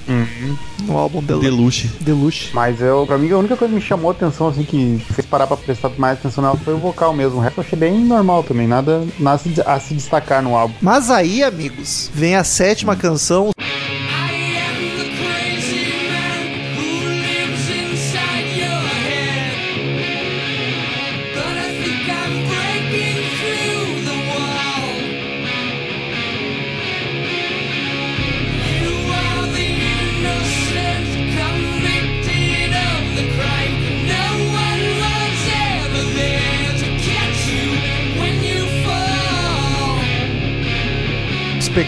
[0.85, 1.43] no álbum Deluxe.
[1.49, 1.89] Deluxe.
[2.01, 2.49] Deluxe.
[2.53, 5.25] Mas eu, pra mim, a única coisa que me chamou a atenção, assim, que fez
[5.25, 7.37] parar pra prestar mais atenção nela foi o vocal mesmo.
[7.37, 10.55] O resto eu achei bem normal também, nada, nada a se- a se destacar no
[10.55, 10.73] álbum.
[10.81, 13.49] Mas aí, amigos, vem a sétima canção,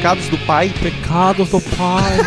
[0.06, 0.72] Pecados do Pai.
[0.84, 2.18] Pecados do pai.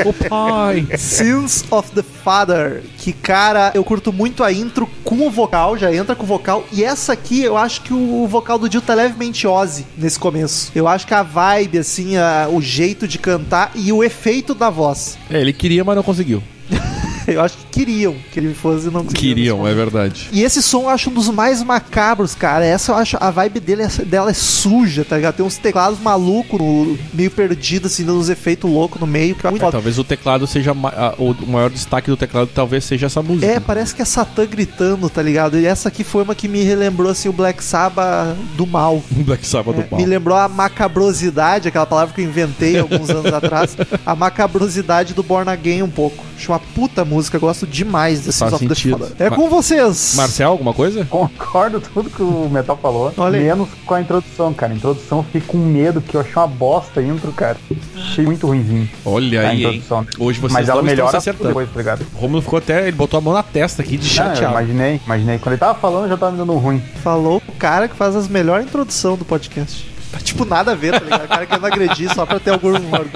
[0.06, 0.86] o pai.
[0.96, 5.94] Sins of the Father, que cara, eu curto muito a intro com o vocal, já
[5.94, 8.94] entra com o vocal, e essa aqui eu acho que o vocal do Dio tá
[8.94, 10.72] levemente Ozzy nesse começo.
[10.74, 14.70] Eu acho que a vibe, assim, a- o jeito de cantar e o efeito da
[14.70, 15.18] voz.
[15.28, 16.42] É, ele queria, mas não conseguiu.
[17.28, 20.28] Eu acho que queriam que ele fosse e não Queriam, é verdade.
[20.32, 22.64] E esse som eu acho um dos mais macabros, cara.
[22.64, 25.36] Essa eu acho, a vibe dele, é- dela é suja, tá ligado?
[25.36, 29.34] Tem uns teclados malucos, no- meio perdidos, assim, dando uns efeitos loucos no meio.
[29.34, 29.70] Que é foda.
[29.72, 30.70] Talvez o teclado seja.
[30.72, 33.46] a- o maior destaque do teclado talvez seja essa música.
[33.46, 35.58] É, parece que é Satã gritando, tá ligado?
[35.58, 39.02] E essa aqui foi uma que me relembrou, assim, o Black Sabbath do mal.
[39.10, 40.00] Black Sabbath É, do mal.
[40.00, 43.76] me lembrou a macabrosidade, aquela palavra que eu inventei alguns anos atrás.
[44.04, 46.24] A macabrosidade do Born Again um pouco.
[46.36, 48.98] Acho uma puta música, gosto demais desse Faz of the sentido.
[48.98, 49.14] Father.
[49.18, 50.14] É Ma- com vocês!
[50.16, 51.04] Marcel, alguma coisa?
[51.04, 53.44] Concordo tudo que o Metal falou, Olha aí.
[53.44, 54.72] menos com a introdução, cara.
[54.72, 57.56] A introdução eu fiquei com medo, que eu achei uma bosta a intro, cara.
[57.96, 59.76] Achei muito ruimzinho Olha a aí, hein?
[59.76, 60.06] introdução.
[60.18, 61.48] Hoje vocês Mas ela não melhora acertando.
[61.48, 62.06] depois, tá ligado?
[62.14, 62.82] O Romulo ficou até.
[62.88, 64.52] Ele botou a mão na testa aqui de eu chateado.
[64.52, 65.38] imaginei, imaginei.
[65.38, 66.82] Quando ele tava falando, já tava me dando ruim.
[67.02, 69.86] Falou o cara que faz as melhores introduções do podcast.
[70.16, 71.24] Tá, tipo, nada a ver, tá ligado?
[71.24, 73.12] O cara querendo agredir só pra ter algum argumento.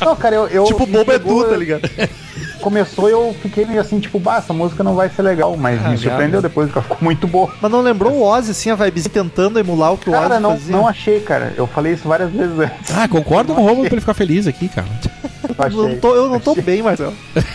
[0.00, 0.46] Não, cara, eu.
[0.48, 1.82] eu Tipo, bobo é pegou- tu, tá ligado?
[2.60, 5.80] Começou e eu fiquei meio assim, tipo, bah, essa música não vai ser legal, mas
[5.84, 6.48] Ah, me surpreendeu né?
[6.48, 7.50] depois, ficou muito boa.
[7.62, 10.42] Mas não lembrou o Ozzy, assim, a vibezinha tentando emular o que o Cara, Ozzy
[10.42, 10.76] não, fazia?
[10.76, 11.54] não achei, cara.
[11.56, 12.96] Eu falei isso várias vezes antes.
[12.96, 14.88] Ah, concordo com o Romulo pra ele ficar feliz aqui, cara.
[15.44, 15.96] Eu Eu não achei.
[15.98, 17.14] tô, eu não tô bem, Marcelo.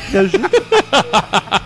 [0.09, 0.49] Me ajuda.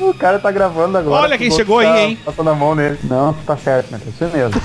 [0.00, 1.22] O cara tá gravando agora.
[1.22, 2.18] Olha quem o chegou outro aí, tá hein?
[2.24, 2.98] Passando a mão nele.
[3.04, 3.98] Não, tu tá certo, né?
[4.06, 4.60] Isso mesmo.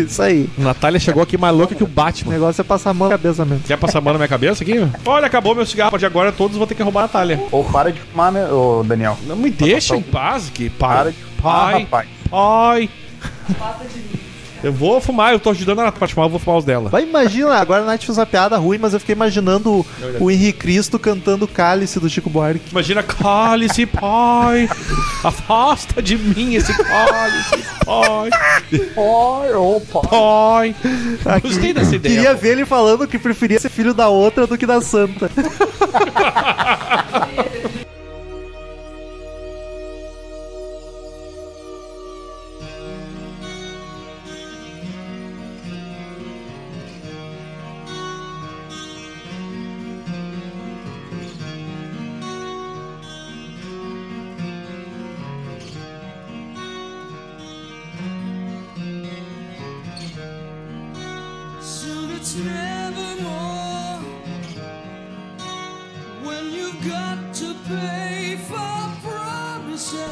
[0.00, 0.48] Isso aí.
[0.56, 2.32] Natália chegou aqui mais louca que o O Batman.
[2.32, 3.64] negócio é passar a mão na cabeça mesmo.
[3.64, 4.74] Quer passar a mão na minha cabeça aqui?
[5.04, 5.96] Olha, acabou meu cigarro.
[5.98, 7.40] De agora todos vão ter que roubar a Natália.
[7.50, 9.18] Ou para de fumar, né, ô Daniel?
[9.26, 10.96] Não me deixa em paz, que pai.
[10.96, 12.90] Para de fumar, pai, pai.
[14.62, 16.88] Eu vou fumar, eu tô ajudando a pra fumar, eu vou fumar os dela.
[16.88, 19.84] Vai, imagina, agora a Nath fez uma piada ruim, mas eu fiquei imaginando
[20.20, 22.70] o, Henrique Cristo cantando o cálice do Chico Buarque.
[22.70, 24.68] Imagina, cálice, pai.
[25.24, 28.30] Afasta de mim esse cálice, pai.
[28.96, 30.08] Oi, opa.
[30.08, 30.74] Pai.
[31.24, 32.14] Ah, Gostei dessa ideia.
[32.14, 35.30] Queria ver ele falando que preferia ser filho da outra do que da santa.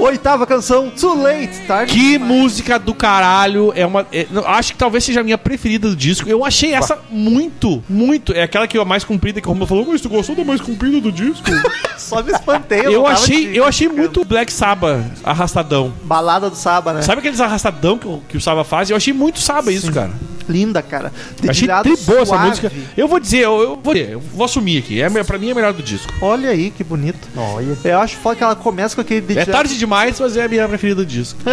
[0.00, 1.92] Oitava canção, Too Late, tarde.
[1.92, 3.72] Que música do caralho.
[3.76, 4.06] É uma.
[4.12, 6.28] é- não, acho que talvez seja a minha preferida do disco.
[6.28, 8.32] Eu achei essa muito, muito.
[8.32, 10.44] É aquela que é a mais comprida que o Romulo falou, mas tu gostou da
[10.44, 11.44] mais comprida do disco?
[11.98, 12.80] Só me espantei.
[12.86, 15.92] eu tava achei, eu achei muito Black Sabbath arrastadão.
[16.04, 17.02] Balada do Saba, né?
[17.02, 18.88] Sabe aqueles arrastadão que, o- que o Saba faz?
[18.90, 20.10] Eu achei muito Saba isso, cara.
[20.50, 21.12] Linda, cara.
[21.42, 22.72] Eu achei Dedilhado tri boa essa música.
[22.96, 25.00] Eu vou dizer, eu, eu vou, dizer, eu vou assumir aqui.
[25.00, 26.12] É, pra mim é a melhor do disco.
[26.20, 27.28] Olha aí, que bonito.
[27.36, 27.76] Olha.
[27.84, 29.52] Eu acho foda que ela começa com aquele É dedilhado...
[29.52, 31.38] tarde demais, mas é a minha preferida do disco.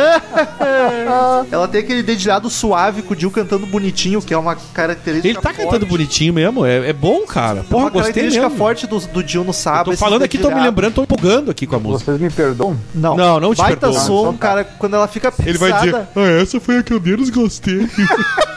[1.52, 5.36] Ela tem aquele dedilhado suave com o Jill cantando bonitinho, que é uma característica Ele
[5.36, 5.64] tá forte.
[5.64, 7.60] cantando bonitinho mesmo, é, é bom, cara.
[7.60, 8.58] É Porra, uma gostei característica mesmo.
[8.58, 9.86] forte do, do Jill no sábado.
[9.86, 12.12] Tô esse falando aqui, tô me lembrando, tô empolgando aqui com a música.
[12.12, 12.78] Vocês me perdoam?
[12.94, 14.00] Não, Não, não te Baita perdoo.
[14.00, 14.40] som, tá.
[14.40, 15.50] cara, quando ela fica pesada.
[15.50, 17.88] Ele vai dizer, ah, essa foi a que eu menos gostei.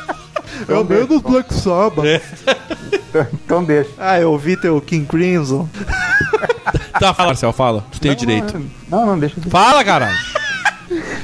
[0.69, 2.07] é o menos Black Sabbath.
[2.07, 2.21] É.
[3.45, 3.91] Então deixa.
[3.99, 5.69] Ah, eu ouvi teu King Crimson.
[6.93, 7.85] tá, fala, Marcel, fala.
[7.91, 8.57] Tu tem o direito.
[8.89, 9.35] Não, não, deixa.
[9.49, 10.17] Fala, caralho.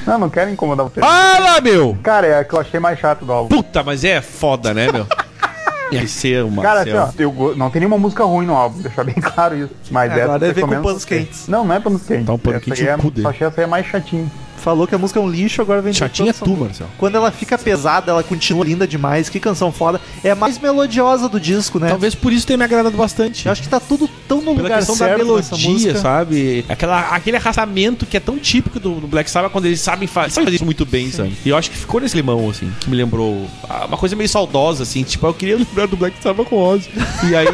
[0.05, 1.01] Não, não quero incomodar você.
[1.01, 1.97] Fala, meu.
[2.01, 3.49] Cara, é a que eu achei mais chato do álbum.
[3.53, 5.05] Puta, mas é foda, né, meu?
[5.91, 6.61] Ia ser uma.
[6.61, 9.73] Cara, assim, ó, eu não tem nenhuma música ruim no álbum, deixar bem claro isso.
[9.91, 11.47] Mas Agora essa ele vem pelo com panos quentes.
[11.47, 12.25] Não, não é panos quentes.
[12.25, 12.97] Dá um pano quente é.
[13.21, 14.29] Só achei essa aí mais chatinho.
[14.67, 16.87] Falou que a música é um lixo, agora vem Chatinha é tu, Marcel.
[16.97, 19.29] Quando ela fica pesada, ela continua linda demais.
[19.29, 20.01] Que canção foda.
[20.21, 21.87] É a mais melodiosa do disco, né?
[21.87, 23.45] Talvez por isso tenha me agradado bastante.
[23.45, 26.65] Eu acho que tá tudo tão no Pela lugar questão da certo nessa melodia, sabe?
[26.67, 30.27] Aquela, aquele arrastamento que é tão típico do, do Black Sabbath quando eles sabem fa-
[30.29, 31.31] sabem fazer isso muito bem, sabe?
[31.45, 34.27] E eu acho que ficou nesse limão, assim, que me lembrou ah, uma coisa meio
[34.27, 36.89] saudosa, assim, tipo, eu queria lembrar do Black Sabbath com Ozzy.
[37.29, 37.47] E aí,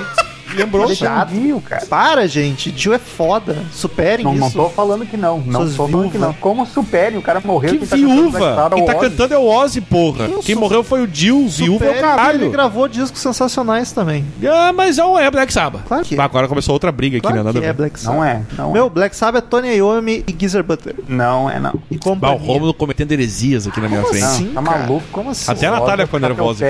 [0.56, 0.88] lembrou.
[0.89, 1.86] Um Dio, cara.
[1.86, 2.74] Para, gente.
[2.76, 3.58] Jill é foda.
[3.72, 4.41] Superem Não, isso.
[4.41, 5.39] não tô falando que não.
[5.39, 6.34] Não Suas tô falando que não.
[6.34, 7.18] Como supere?
[7.18, 7.72] O cara morreu.
[7.72, 8.38] Que quem tá viúva!
[8.39, 9.10] É Quem o tá Ozzy.
[9.10, 10.28] cantando é o Ozzy, porra.
[10.43, 12.51] Quem sou- morreu foi o Jill, viúva é o que Ele caralho.
[12.51, 14.26] gravou discos sensacionais também.
[14.47, 15.84] Ah, mas não é Black Sabbath.
[15.88, 16.22] Claro que é.
[16.22, 17.43] Agora começou outra briga aqui, Claro né?
[17.43, 17.74] Nada é.
[17.74, 18.16] Black Sabbath.
[18.18, 18.41] Não é.
[18.58, 20.95] Não Meu, Black Sabbath é Tony Iommi e Geezer Butler.
[20.99, 21.04] é.
[21.14, 21.74] Não é, não.
[21.89, 22.38] E Bah, o.
[22.38, 24.26] Rômulo cometendo heresias aqui na minha Como frente.
[24.26, 25.04] assim, Tá maluco?
[25.12, 25.51] Como assim?
[25.51, 26.66] Até a Foda, Natália ficou o nervosa.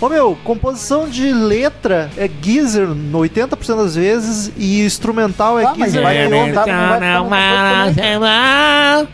[0.00, 5.74] Ô meu, composição de letra é Geezer no 80% das vezes e instrumental é Ah,
[5.76, 6.70] mas Geezer vai ter Sabe,
[7.00, 9.08] não vai.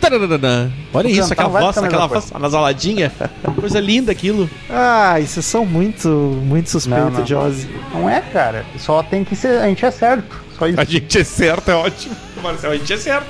[0.00, 0.70] Tarararã.
[0.92, 3.12] Olha isso, cantar aquela voz, aquela voz anasaladinha.
[3.58, 4.50] Coisa linda aquilo.
[4.68, 7.24] Ah, vocês são muito, muito suspeitos não.
[7.24, 7.68] de Ozzy.
[7.94, 8.66] Não é, cara.
[8.78, 9.60] Só tem que ser.
[9.60, 10.42] A gente é certo.
[10.58, 10.80] Só isso.
[10.80, 12.16] A gente é certo, é ótimo.
[12.42, 13.26] Marcelo, a gente é certo.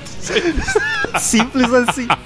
[1.20, 2.08] Simples assim.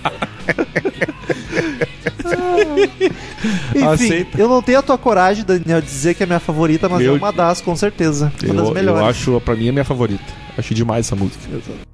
[3.75, 4.41] Enfim, Aceita.
[4.41, 7.15] eu não tenho a tua coragem, Daniel, de dizer que é minha favorita, mas Meu-
[7.15, 8.33] é uma das, com certeza.
[8.45, 9.01] Uma das Eu, melhores.
[9.01, 10.25] eu acho, pra mim, é minha favorita.
[10.57, 11.43] Acho demais essa música.
[11.51, 11.87] Nona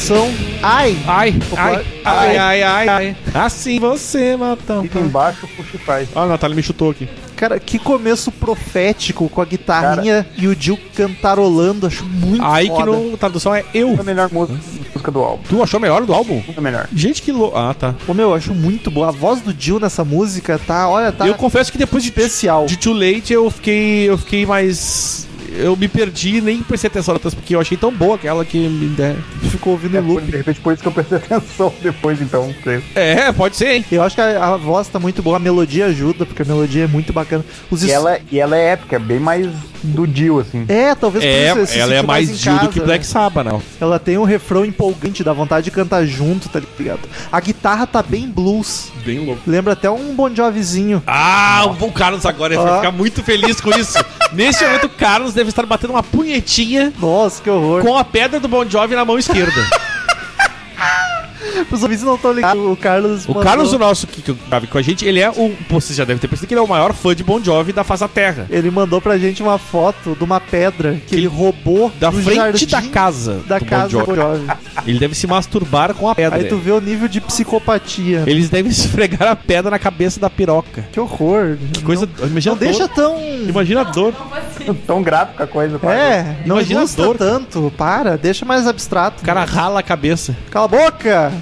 [0.00, 0.30] canção,
[0.62, 0.96] Ai.
[1.06, 3.16] Ai, ai, ai, ai, ai, ai.
[3.34, 4.80] Assim você mata.
[4.82, 6.08] Fica embaixo, puxa e faz.
[6.14, 7.06] Ah, a Natália me chutou aqui.
[7.36, 12.74] Cara, que começo profético com a guitarrinha e o Jill cantarolando, acho muito Aí que
[12.76, 12.92] foda.
[12.92, 13.90] no tradução é eu.
[13.90, 14.58] É a melhor música.
[14.92, 15.42] música do álbum.
[15.48, 16.42] Tu achou melhor do álbum?
[16.46, 16.88] Muito melhor.
[16.94, 17.56] Gente, que louco.
[17.56, 17.94] Ah, tá.
[18.06, 19.08] Ô meu, eu acho muito boa.
[19.08, 22.66] A voz do Jill nessa música tá, olha, tá eu confesso que depois de, especial.
[22.66, 25.26] de Too Late eu fiquei, eu fiquei mais.
[25.58, 28.56] Eu me perdi e nem prestei atenção nas porque eu achei tão boa aquela que
[28.58, 29.16] me der.
[29.50, 30.20] Ficou ouvindo É, em loop.
[30.22, 32.52] por- de repente por isso que eu prestei atenção depois, então.
[32.52, 33.84] porque- É, pode ser, hein?
[33.90, 36.84] Eu acho que a, a voz tá muito boa, a melodia ajuda, porque a melodia
[36.84, 37.44] é muito bacana.
[37.70, 39.48] Os E es- ela, e ela é épica, é bem mais
[39.82, 40.64] do Dio, assim.
[40.68, 43.10] É, talvez É, por isso ela é mais Jill do que Black né?
[43.10, 43.62] Sabbath, não.
[43.80, 47.00] Ela tem um refrão empolgante, dá vontade de cantar junto, tá ligado?
[47.32, 48.90] A guitarra tá bem blues.
[49.04, 49.40] Bem louco.
[49.46, 51.02] Lembra até um Bon Jovizinho.
[51.06, 52.76] Ah, o Carlos agora vai Ah.
[52.76, 53.98] ficar muito feliz com isso.
[54.32, 57.82] Nesse momento, o Carlos deve estar batendo uma punhetinha Nossa, que horror.
[57.82, 59.60] com a pedra do Bon Jovi na mão esquerda.
[61.70, 62.62] Os ouvintes não estão ligados.
[62.64, 63.28] O Carlos.
[63.28, 65.54] O Carlos, o nosso que, que grave com a gente, ele é o.
[65.68, 67.84] Vocês já devem ter percebido que ele é o maior fã de Bon Jovi da
[67.84, 68.46] face da Terra.
[68.50, 72.66] Ele mandou pra gente uma foto de uma pedra que ele roubou Da do frente
[72.66, 74.46] da casa da do casa do Bon Bon Jovi.
[74.46, 74.58] Jovi.
[74.86, 76.38] Ele deve se masturbar com a pedra.
[76.38, 78.24] Aí tu vê o nível de psicopatia.
[78.26, 80.84] Eles devem esfregar a pedra na cabeça da piroca.
[80.92, 81.56] Que horror.
[81.72, 82.08] Que coisa.
[82.22, 82.68] Imagina Não a dor.
[82.68, 83.18] deixa tão.
[83.48, 84.14] Imagina a dor.
[84.86, 85.80] Tão gráfica a coisa.
[85.88, 87.72] É, não Imagina a dor, tanto.
[87.76, 89.22] Para, deixa mais abstrato.
[89.22, 90.36] O cara rala a cabeça.
[90.50, 91.32] Cala a boca!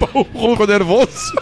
[0.00, 1.32] O Romulo ficou nervoso.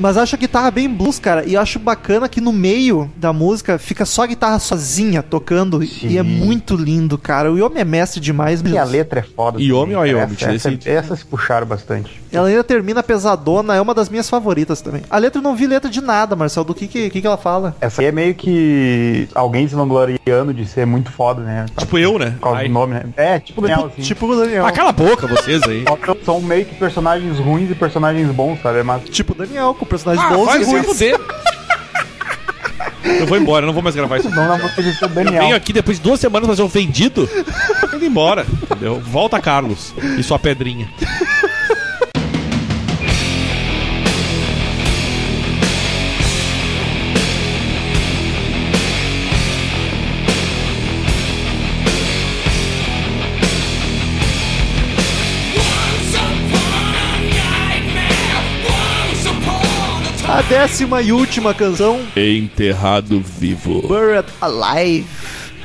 [0.00, 1.44] Mas acho a guitarra bem blues, cara.
[1.46, 5.84] E acho bacana que no meio da música fica só a guitarra sozinha tocando.
[5.84, 7.52] E é muito lindo, cara.
[7.52, 8.62] O Yomi é mestre demais.
[8.64, 9.60] E a letra é foda.
[9.60, 10.06] Yomi ou.
[10.06, 10.36] Yomi?
[10.40, 12.20] Essa, essa, se puxaram bastante.
[12.32, 15.02] Ela ainda termina pesadona, é uma das minhas favoritas também.
[15.10, 16.64] A letra eu não vi letra de nada, Marcel.
[16.64, 17.76] Do que que, que, que ela fala?
[17.80, 21.66] Essa aí é meio que alguém se vangloriando de ser muito foda, né?
[21.76, 22.30] Tipo eu, né?
[22.32, 22.68] Por causa Ai.
[22.68, 23.04] do nome, né?
[23.16, 24.02] É, tipo Daniel, assim.
[24.02, 24.64] Tipo o Daniel.
[24.64, 25.84] Ah, cala a boca, vocês aí.
[26.24, 28.82] São meio que personagens ruins e personagens bons, sabe?
[28.82, 30.86] Mas Tipo o Daniel, com personagens Ah, bons vai e ruins.
[30.86, 31.20] fuder.
[33.02, 34.30] Eu vou embora, eu não vou mais gravar isso.
[34.30, 35.42] não na música de ser Eu Daniel.
[35.42, 37.28] venho aqui depois de duas semanas fazer ofendido.
[37.94, 39.00] Indo embora, entendeu?
[39.00, 39.92] Volta, Carlos.
[40.18, 40.88] E sua pedrinha.
[60.40, 63.82] A décima e última canção, Enterrado vivo.
[63.86, 65.06] Buried Alive.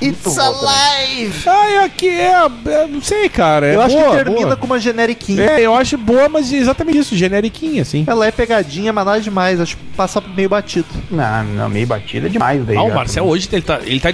[0.01, 1.33] It's alive!
[1.47, 2.31] Ah, aqui é.
[2.65, 3.67] é, Não sei, cara.
[3.67, 4.57] É eu acho boa, que termina boa.
[4.57, 5.43] com uma generiquinha.
[5.43, 8.03] É, eu acho boa, mas exatamente isso, generiquinha, assim.
[8.07, 9.59] Ela é pegadinha, mas nada demais.
[9.59, 10.87] Acho que passa meio batido.
[11.09, 12.77] Não, não, meio batida demais daí.
[12.77, 12.93] Ah, o.
[12.93, 14.09] Marcel hoje ele tá, ele tá.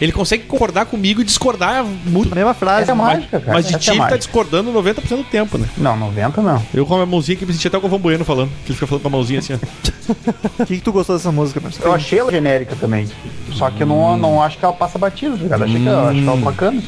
[0.00, 2.32] Ele consegue concordar comigo e discordar muito.
[2.32, 2.82] A mesma frase.
[2.82, 3.52] Essa é mas- mágica, cara.
[3.52, 5.68] Mas de Essa ti é ele tá discordando 90% do tempo, né?
[5.76, 6.62] Não, 90 não.
[6.72, 8.48] Eu com a minha mãozinha que me senti até o Galvão Bueno falando.
[8.64, 9.58] Que ele fica falando com a mãozinha assim, ó.
[10.58, 11.86] O que, que tu gostou dessa música, Marcelo?
[11.88, 13.08] Eu achei ela genérica também.
[13.52, 15.64] Só que eu não, não acho que ela passa batida, tá ligado?
[15.64, 16.82] Achei que ela, acho ela bacana.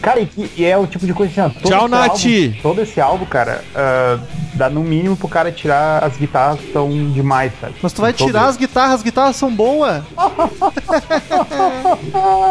[0.00, 2.10] Cara, e, que- e é o tipo de coisa assim, ó, todo Tchau, esse Nath.
[2.10, 4.18] álbum- todo esse álbum, cara, ah,
[4.54, 7.74] dá no mínimo pro cara tirar as guitarras que são demais, sabe?
[7.82, 10.02] Mas tu vai Todo tirar as guitarras, as guitarras são boas.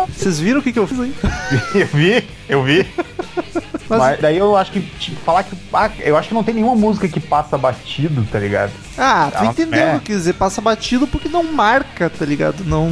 [0.10, 1.14] Vocês viram o que, que eu fiz aí?
[1.76, 2.86] eu vi, eu vi.
[3.98, 5.56] Mas- Mas, daí eu acho que tipo, falar que.
[5.74, 8.72] ah, eu acho que não tem nenhuma música que passa batido, tá ligado?
[8.98, 9.96] Ah, tu Ah, entendeu é.
[9.96, 10.34] o que quer dizer?
[10.34, 12.64] Passa batido porque não marca, tá ligado?
[12.66, 12.90] Não.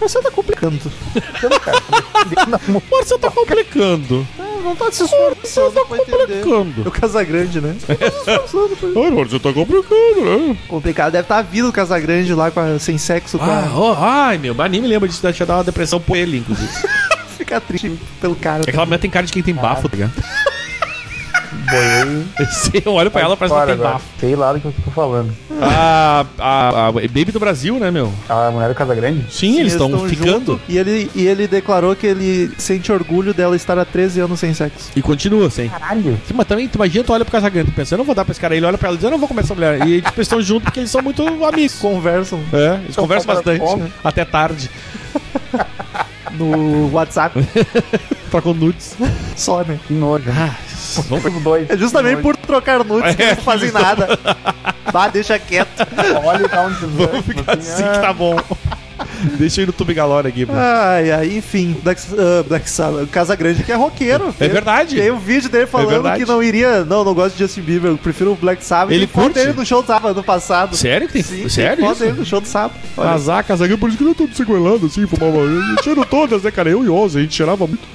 [0.00, 0.78] Você tá complicando.
[2.68, 4.26] Mu- Marcel tá complicando.
[4.38, 6.16] Não, não tá se esforçando tá pra entender.
[6.42, 6.88] complicando.
[6.88, 7.76] O Casagrande, né?
[7.88, 8.18] Não tá se
[8.50, 10.56] esforçando Marcel tá complicando, né?
[10.68, 11.12] Complicado.
[11.12, 13.78] Deve estar a vida do Casagrande lá com a- sem sexo, com Ah, a...
[13.78, 15.22] oh, ai, meu, mas nem me lembra disso.
[15.22, 16.68] Deixa eu dar uma depressão por ele, inclusive.
[17.38, 18.62] Fica triste pelo cara.
[18.66, 20.12] Aquela mulher tem cara de quem tem bafo, tá ligado?
[21.70, 22.24] boiei.
[22.84, 23.90] Eu olho pra ela, parece que tem agora.
[23.92, 24.04] bafo.
[24.20, 25.32] Sei lá do que eu tô falando.
[25.60, 28.12] A, a, a Baby do Brasil, né, meu?
[28.28, 29.24] A mulher do Casagrande?
[29.30, 30.52] Sim, eles estão tão ficando.
[30.52, 34.40] junto, E ele, e ele declarou que ele sente orgulho dela estar há 13 anos
[34.40, 34.90] sem sexo.
[34.96, 35.68] E continua sem.
[35.68, 36.18] Caralho.
[36.26, 38.32] Sim, mas também, tu imagina, tu olha pro Casagrande pensa, eu não vou dar pra
[38.32, 38.56] esse cara.
[38.56, 39.86] Ele olha pra ela e diz, eu não vou comer essa mulher.
[39.86, 41.78] E tipo, eles estão juntos porque eles são muito amigos.
[41.78, 43.76] Conversam É, eles Então, conversam bastante.
[43.76, 43.90] né?
[44.02, 44.70] Até tarde.
[46.32, 47.38] no WhatsApp
[48.30, 48.96] Trocam nudes.
[49.36, 49.78] só, né?
[49.86, 50.30] Que nojo.
[50.30, 50.54] Ah,
[51.08, 51.70] vamos Os dois.
[51.70, 54.08] É justamente por trocar nudes que É, eles não fazem nada.
[54.90, 55.86] Bah, deixa quieto.
[56.24, 57.10] Olha e dá um tesouro.
[57.12, 58.36] Vamos ficar assim que tá bom.
[59.38, 60.58] Deixa eu ir no Tube Galore aqui, mano.
[60.60, 64.34] Ai, ai, enfim, Black, ah, Black Sabbath, o Casagrande que é roqueiro.
[64.38, 64.96] É verdade.
[64.96, 66.24] Tem um vídeo dele falando verdade.
[66.24, 66.84] que não iria.
[66.84, 68.92] Não, não gosto de Justin Bieber, eu prefiro o Black Sabbath.
[68.92, 69.34] Ele curte?
[69.34, 70.76] dele no show do sábado no passado.
[70.76, 71.22] Sério que tem?
[71.22, 72.78] Sim, Sério tem foto dele no show do sábado.
[72.96, 75.38] Olha, Azar, Casagrande, por isso que eu tô sequelando assim, fumava.
[75.38, 76.70] Eu tiro todas, né, cara?
[76.70, 77.86] Eu e Oza, a gente cheirava muito.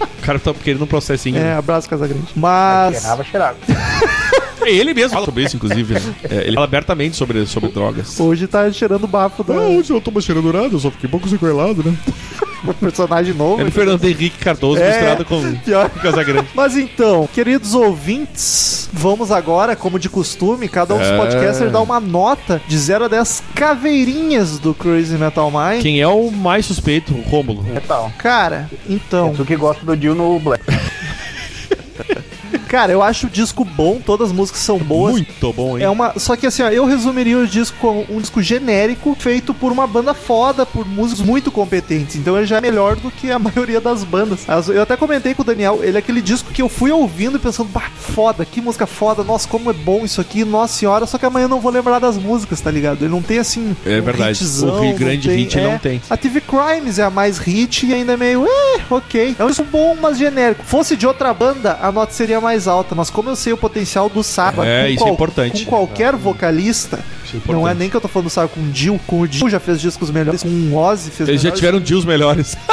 [0.00, 1.36] O cara tá querendo um processinho.
[1.36, 1.56] É, né?
[1.56, 2.28] abraço, Casagrande.
[2.36, 3.00] Mas.
[3.00, 3.56] Cheirava, cheirava.
[4.64, 5.94] É, Ele mesmo fala sobre isso, inclusive.
[5.94, 6.14] né?
[6.30, 8.18] É, ele fala abertamente sobre, sobre drogas.
[8.20, 9.54] Hoje tá cheirando bafo da.
[9.54, 11.94] hoje eu não tô mais cheirando nada, eu só fiquei um pouco sequelado, né?
[12.66, 13.60] um personagem novo.
[13.60, 14.88] É do Fernando Henrique Cardoso É.
[14.88, 15.90] misturado com Pior.
[15.90, 16.48] Casagrande.
[16.54, 21.16] Mas então, queridos ouvintes, vamos agora, como de costume, cada um dos É.
[21.16, 25.82] podcasters dá uma nota de 0 a 10 caveirinhas do Crazy Metal Mind.
[25.82, 27.12] Quem é o mais suspeito?
[27.12, 27.64] O Rômulo.
[27.74, 28.12] É tal.
[28.16, 30.62] Cara, então, Tu que gosta do Dio no Black.
[32.72, 35.12] cara, eu acho o disco bom, todas as músicas são boas.
[35.12, 35.84] Muito bom, hein?
[35.84, 39.52] É uma, só que assim, ó, eu resumiria o disco como um disco genérico feito
[39.54, 42.16] por uma banda foda, por músicos muito competentes.
[42.16, 44.48] Então ele já é melhor do que a maioria das bandas.
[44.48, 47.36] As- Eu até comentei com o Daniel, ele é aquele disco que eu fui ouvindo
[47.36, 51.04] e pensando, bah, foda, que música foda, nossa, como é bom isso aqui, nossa senhora,
[51.06, 53.02] só que amanhã eu não vou lembrar das músicas, tá ligado?
[53.02, 53.76] Ele não tem assim.
[53.84, 54.42] É verdade.
[54.42, 55.62] hitzão, O não Grande tem- hit é.
[55.70, 56.00] não tem.
[56.08, 59.36] A TV Crimes é a mais hit e ainda é meio, eh, ok.
[59.38, 60.64] É um disco bom, mas genérico.
[60.64, 64.08] Fosse de outra banda, a nota seria mais alta, mas como eu sei o potencial
[64.08, 65.64] do Saba, É, com isso é importante.
[65.64, 68.60] com qualquer vocalista, Isso é não é nem que eu tô falando do Saba com
[68.60, 71.46] o Dio, com o Dio já fez discos melhores, com o Ozzy fez Eles já
[71.50, 71.58] melhores.
[71.60, 72.56] tiveram dias melhores.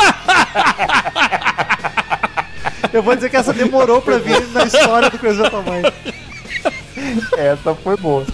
[2.92, 5.86] Eu vou dizer que essa demorou pra vir na história do Crazy Metal Mind.
[7.38, 8.26] Essa foi boa.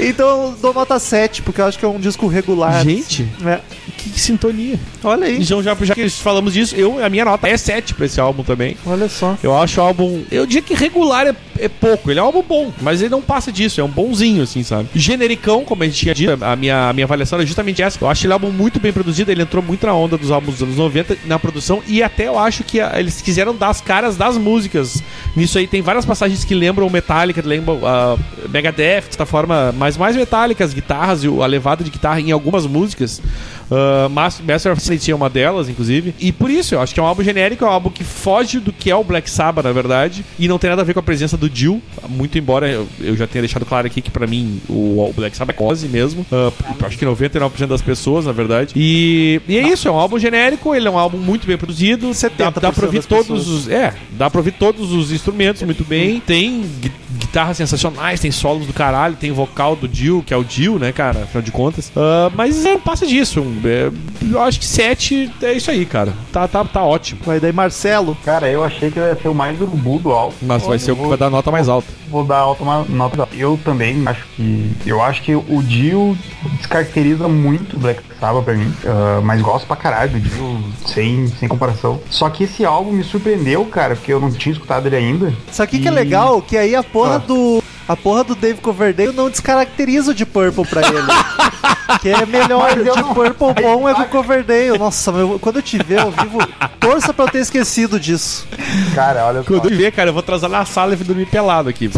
[0.00, 2.82] Então eu dou nota 7, porque eu acho que é um disco regular.
[2.84, 3.60] Gente, É.
[3.96, 4.78] que sintonia.
[5.02, 8.06] Olha aí, Então, já, já que falamos disso, eu, a minha nota é 7 pra
[8.06, 8.76] esse álbum também.
[8.86, 9.36] olha só.
[9.42, 10.22] Eu acho o álbum.
[10.30, 12.10] Eu diria que regular é, é pouco.
[12.10, 13.80] Ele é um álbum bom, mas ele não passa disso.
[13.80, 14.88] É um bonzinho, assim, sabe?
[14.94, 17.98] Genericão, como a gente tinha dito, a minha, a minha avaliação era justamente essa.
[18.00, 19.30] Eu acho ele álbum muito bem produzido.
[19.30, 21.82] Ele entrou muito na onda dos álbuns dos anos 90 na produção.
[21.86, 25.02] E até eu acho que ah, eles quiseram dar as caras das músicas.
[25.34, 28.16] Nisso aí tem várias passagens que lembram Metallica, lembram a
[28.48, 32.32] Megadeth, de certa forma, mas mais Metallica, as guitarras e a levada de guitarra em
[32.32, 33.22] algumas músicas.
[33.70, 36.14] Uh, Mas- Master of Sanity é uma delas, inclusive.
[36.20, 38.60] E por isso, eu acho que é um álbum genérico, é um álbum que foge
[38.60, 40.24] do que é o Black Sabbath, na verdade.
[40.38, 41.80] E não tem nada a ver com a presença do Jill.
[42.08, 45.36] Muito embora eu, eu já tenha deixado claro aqui que pra mim o, o Black
[45.36, 46.24] Sabbath é quase mesmo.
[46.30, 46.52] Uh,
[46.84, 48.72] acho que 99% das pessoas, na verdade.
[48.76, 52.08] E, e é isso, é um álbum genérico, ele é um álbum muito bem produzido.
[52.08, 52.12] Dá,
[52.52, 53.46] 70% dá pra ouvir todos pessoas.
[53.48, 53.68] os.
[53.68, 56.20] É, dá pra ouvir todos os instrumentos muito bem.
[56.20, 60.44] Tem gui- guitarras sensacionais, tem solos do caralho, tem vocal do Jill, que é o
[60.48, 61.24] Jill, né, cara?
[61.24, 61.90] Afinal de contas.
[61.96, 63.44] Ah, mas é, passa disso.
[63.64, 63.90] É,
[64.30, 66.12] eu acho que 7 é isso aí, cara.
[66.32, 67.20] Tá, tá, tá ótimo.
[67.24, 68.16] Vai daí Marcelo.
[68.24, 70.34] Cara, eu achei que ia ser o mais urubu do álbum.
[70.42, 71.88] Mas vai ser o que vai dar a nota mais alta.
[72.08, 73.22] Vou dar alta uma nota.
[73.22, 73.34] alta.
[73.36, 74.70] Eu também acho que.
[74.86, 76.16] Eu acho que o Dio
[76.58, 78.72] descaracteriza muito o Black Sabbath pra mim.
[78.86, 82.00] ah, mas gosto pra caralho do Dio, sem, sem comparação.
[82.10, 85.26] Só que esse álbum me surpreendeu, cara, porque eu não tinha escutado ele ainda.
[85.58, 86.40] O que, que é E- legal?
[86.42, 87.18] Que aí a porra Ah.
[87.18, 87.62] do.
[87.88, 91.06] A porra do Dave Coverdale não descaracteriza o de Purple pra ele.
[92.02, 94.76] que é melhor, o de não- Purple bom é do Coverdale.
[94.78, 96.38] Nossa, meu, quando eu te ver ao vivo,
[96.80, 98.46] torça pra eu ter esquecido disso.
[98.94, 99.46] Cara, olha só.
[99.48, 101.88] Quando eu ver, cara, eu vou atrasar na sala e dormir pelado aqui.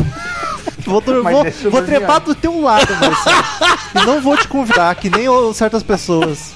[0.84, 3.44] Vou, vou, vou trepar do teu lado, Marcelo.
[3.94, 6.52] e não vou te convidar, que nem o- certas pessoas.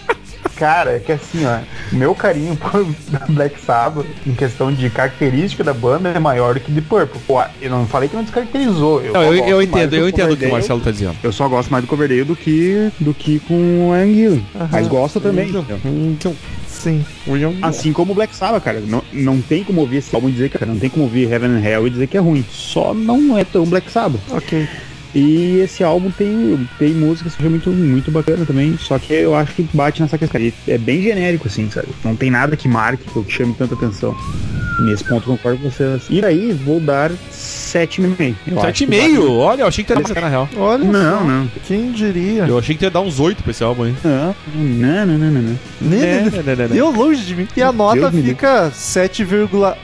[0.62, 1.58] Cara, é que assim, ó,
[1.92, 2.86] o meu carinho por
[3.30, 7.20] Black Sabbath, em questão de característica da banda, é maior do que de Purple.
[7.26, 9.02] Pô, eu não falei que não descaracterizou.
[9.02, 10.52] Eu, Não, eu, eu entendo, do eu entendo o que o.
[10.52, 11.16] Marcelo tá dizendo.
[11.20, 14.42] Eu só gosto mais do Coverdale do que, do que com o Ian Gillan.
[14.70, 15.48] Mas gosto também.
[15.48, 15.80] entendeu?
[15.84, 16.32] Então,
[16.68, 17.04] Sim.
[17.60, 18.78] Assim como o Black Sabbath, cara.
[18.78, 21.28] Não, não tem como ouvir esse álbum e dizer que, cara, não tem como ouvir
[21.28, 22.44] Heaven and Hell e dizer que é ruim.
[22.48, 24.20] Só não é tão Black Sabbath.
[24.30, 24.68] Ok.
[25.14, 28.76] E esse álbum tem, tem músicas que é muito, muito bacana também.
[28.78, 30.40] Só que eu acho que bate nessa questão.
[30.40, 31.88] E É bem genérico, assim, sabe?
[32.04, 34.16] Não tem nada que marque, ou que chame tanta atenção.
[34.86, 36.02] Nesse ponto concordo com vocês.
[36.08, 38.34] E aí, vou dar 7,5.
[38.46, 39.30] Eu acho que 7,5?
[39.38, 40.48] Olha, eu achei que tu ia dar na real.
[40.56, 41.24] Olha Não, só.
[41.24, 41.50] não.
[41.66, 42.44] Quem diria?
[42.46, 43.94] Eu achei que tu ia dar uns 8 pra esse álbum aí.
[44.02, 45.42] Não, não, não, não, não.
[45.42, 45.58] não.
[45.80, 46.68] Nem- É, né, né, né.
[46.68, 47.46] Deu longe de mim.
[47.56, 49.74] E a nota Deus fica 7,1.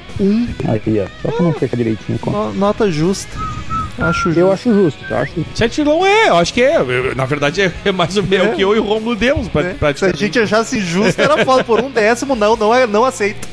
[0.66, 1.06] Aí, ó.
[1.22, 3.36] Só pra não fechar direitinho no- Nota justa.
[3.98, 4.40] Acho justo.
[4.40, 6.76] Eu acho justo, eu acho 7 não é, eu acho que é.
[6.76, 8.50] Eu- Na verdade, é- é mais ou menos É.
[8.50, 9.48] o que eu e o Romulo demos.
[9.48, 9.74] Pra, né?
[9.96, 11.64] Se a gente achasse justo, era foda.
[11.64, 13.46] Por um décimo, não, não, é- não aceito.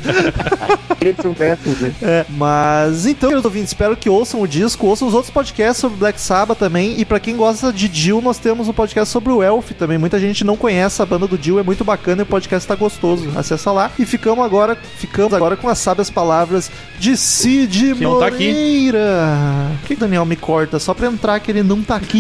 [1.00, 1.94] que são dessas, né?
[2.02, 5.98] É, mas então, queridos ouvintes, espero que ouçam o disco, ouçam os outros podcasts sobre
[5.98, 7.00] Black Sabbath também.
[7.00, 9.98] E pra quem gosta de Dio, nós temos um podcast sobre o Elf também.
[9.98, 12.76] Muita gente não conhece a banda do Dio, é muito bacana e o podcast tá
[12.76, 13.30] gostoso.
[13.36, 13.92] Acessa lá.
[14.00, 18.48] E ficamos agora, ficamos agora com as sábias palavras de Cid Que tá aqui.
[18.48, 19.72] Moreira.
[19.82, 20.80] Por que que o Daniel me corta?
[20.80, 22.20] Só pra entrar que ele não tá aqui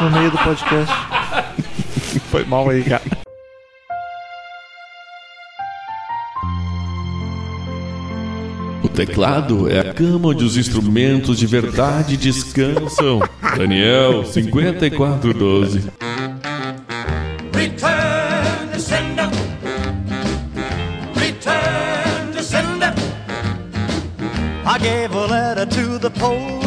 [0.00, 0.94] no meio do podcast.
[2.30, 3.02] Foi mal aí, cara.
[8.82, 13.20] O teclado é a cama onde os instrumentos de verdade descansam.
[13.56, 15.84] Daniel, 5412.
[17.54, 19.30] Return to sender.
[21.14, 22.92] Return to sender.
[24.66, 26.61] I gave a letter to the postman.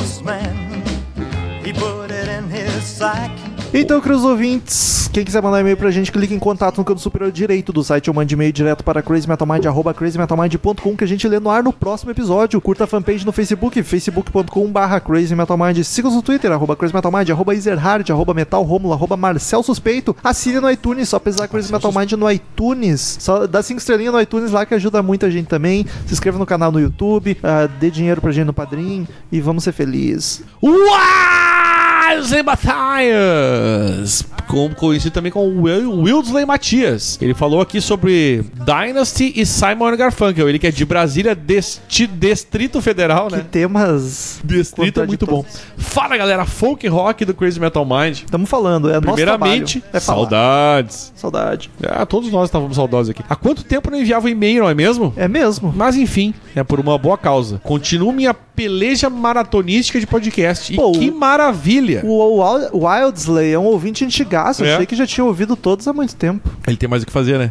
[3.73, 7.31] Então, queridos ouvintes, quem quiser mandar e-mail pra gente, clique em contato no canto superior
[7.31, 11.39] direito do site ou mande e-mail direto para crazymetalmind, arroba crazymetalmind.com que a gente lê
[11.39, 12.59] no ar no próximo episódio.
[12.59, 15.81] Curta a fanpage no Facebook, facebook.com barra crazymetalmind.
[15.85, 20.13] Siga-nos no Twitter, arroba crazymetalmind, arroba ezerhard, arroba metalromulo, arroba marcel suspeito.
[20.21, 23.15] Assine no iTunes, só pesquisar Crazy Metal Mind no iTunes.
[23.21, 25.85] Só dá cinco estrelinhas no iTunes lá que ajuda muita gente também.
[26.05, 29.63] Se inscreva no canal no YouTube, ah, dê dinheiro pra gente no Padrim e vamos
[29.63, 30.43] ser felizes.
[30.61, 34.25] Wilsley Matthias!
[34.47, 34.69] Com,
[35.05, 37.17] conhecido também como Will, Wilsley Matias.
[37.21, 40.49] Ele falou aqui sobre Dynasty e Simon Garfunkel.
[40.49, 43.45] Ele que é de Brasília, desti, Distrito Federal, Que né?
[43.49, 45.45] temas Distrito é muito bom.
[45.77, 48.23] Fala galera, folk rock do Crazy Metal Mind.
[48.23, 49.97] Estamos falando, é nosso Primeiramente, trabalho.
[49.97, 51.13] É saudades.
[51.15, 51.71] Saudade.
[51.87, 53.23] Ah, todos nós estávamos saudosos aqui.
[53.29, 55.13] Há quanto tempo não enviava e-mail, não é mesmo?
[55.15, 55.73] É mesmo.
[55.75, 57.59] Mas enfim, é por uma boa causa.
[57.63, 60.71] Continuo minha peleja maratonística de podcast.
[60.73, 62.01] E Pô, que o- maravilha!
[62.05, 64.63] O Wild- Wildsley é um ouvinte antigaço.
[64.63, 64.73] Eu É.
[64.75, 66.49] achei que já tinha ouvido todos há muito tempo.
[66.65, 67.49] Ele tem mais o que fazer, né?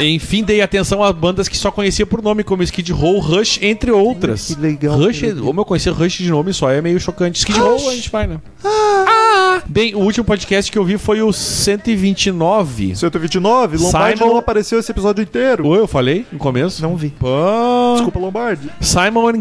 [0.00, 3.90] Enfim, dei atenção a bandas que só conhecia por nome, como Skid Row, Rush, entre
[3.90, 4.46] outras.
[4.54, 5.44] Que legal, Rush, que legal.
[5.44, 7.38] como eu conhecia Rush de nome só, é meio chocante.
[7.38, 8.38] Skid Row a gente vai, né?
[8.64, 9.62] Ah.
[9.66, 12.96] Bem, o último podcast que eu vi foi o 129.
[12.96, 15.66] 129, Lombardi Simon- não apareceu esse episódio inteiro.
[15.66, 16.82] Ou eu falei no começo?
[16.82, 17.10] Não vi.
[17.10, 17.26] Pô.
[17.94, 18.70] Desculpa, Lombardi.
[18.80, 19.40] Simon and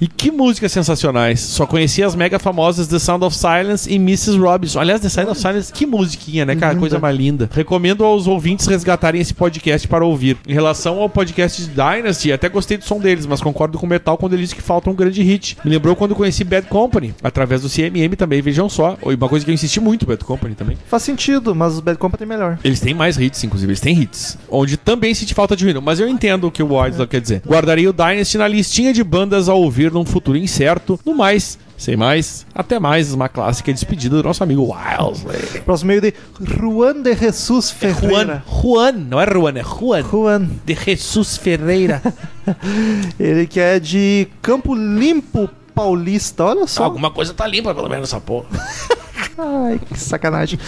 [0.00, 1.40] E que músicas sensacionais.
[1.40, 4.38] Só conhecia as mega famosas The Sound of Silence e Mrs.
[4.38, 4.80] Robinson.
[4.80, 6.72] Aliás, The Sound of Silence, que musiquinha, né, cara?
[6.72, 6.80] Linda.
[6.80, 7.50] Coisa mais linda.
[7.52, 10.36] Recomendo aos ouvintes resgatarem esse podcast para ouvir.
[10.46, 13.88] Em relação ao podcast de Dynasty, até gostei do som deles, mas concordo com o
[13.88, 15.56] Metal quando ele diz que falta um grande hit.
[15.64, 18.96] Me lembrou quando conheci Bad Company, através do CMM também, vejam só.
[19.02, 20.76] Uma coisa que eu insisti muito, Bad Company também.
[20.86, 22.58] Faz sentido, mas os Bad Company é melhor.
[22.64, 24.38] Eles têm mais hits, inclusive, eles têm hits.
[24.50, 27.42] Onde também senti falta de hino, mas eu entendo o que o Wildslow quer dizer.
[27.46, 30.98] Guardarei o Dynasty na listinha de bandas a ouvir num futuro incerto.
[31.04, 35.32] No mais, sem mais, até mais uma clássica despedida do nosso amigo Wildslow.
[35.64, 38.42] Próximo meio de Juan de Jesus Ferreira.
[38.46, 40.02] Juan, não é Juan, é Juan.
[40.02, 40.48] Juan.
[40.64, 42.02] De Jesus Ferreira.
[43.18, 46.44] Ele que é de Campo Limpo Paulista.
[46.44, 46.84] Olha só.
[46.84, 48.46] Alguma coisa tá limpa, pelo menos, essa porra.
[49.38, 50.58] Ai, que sacanagem.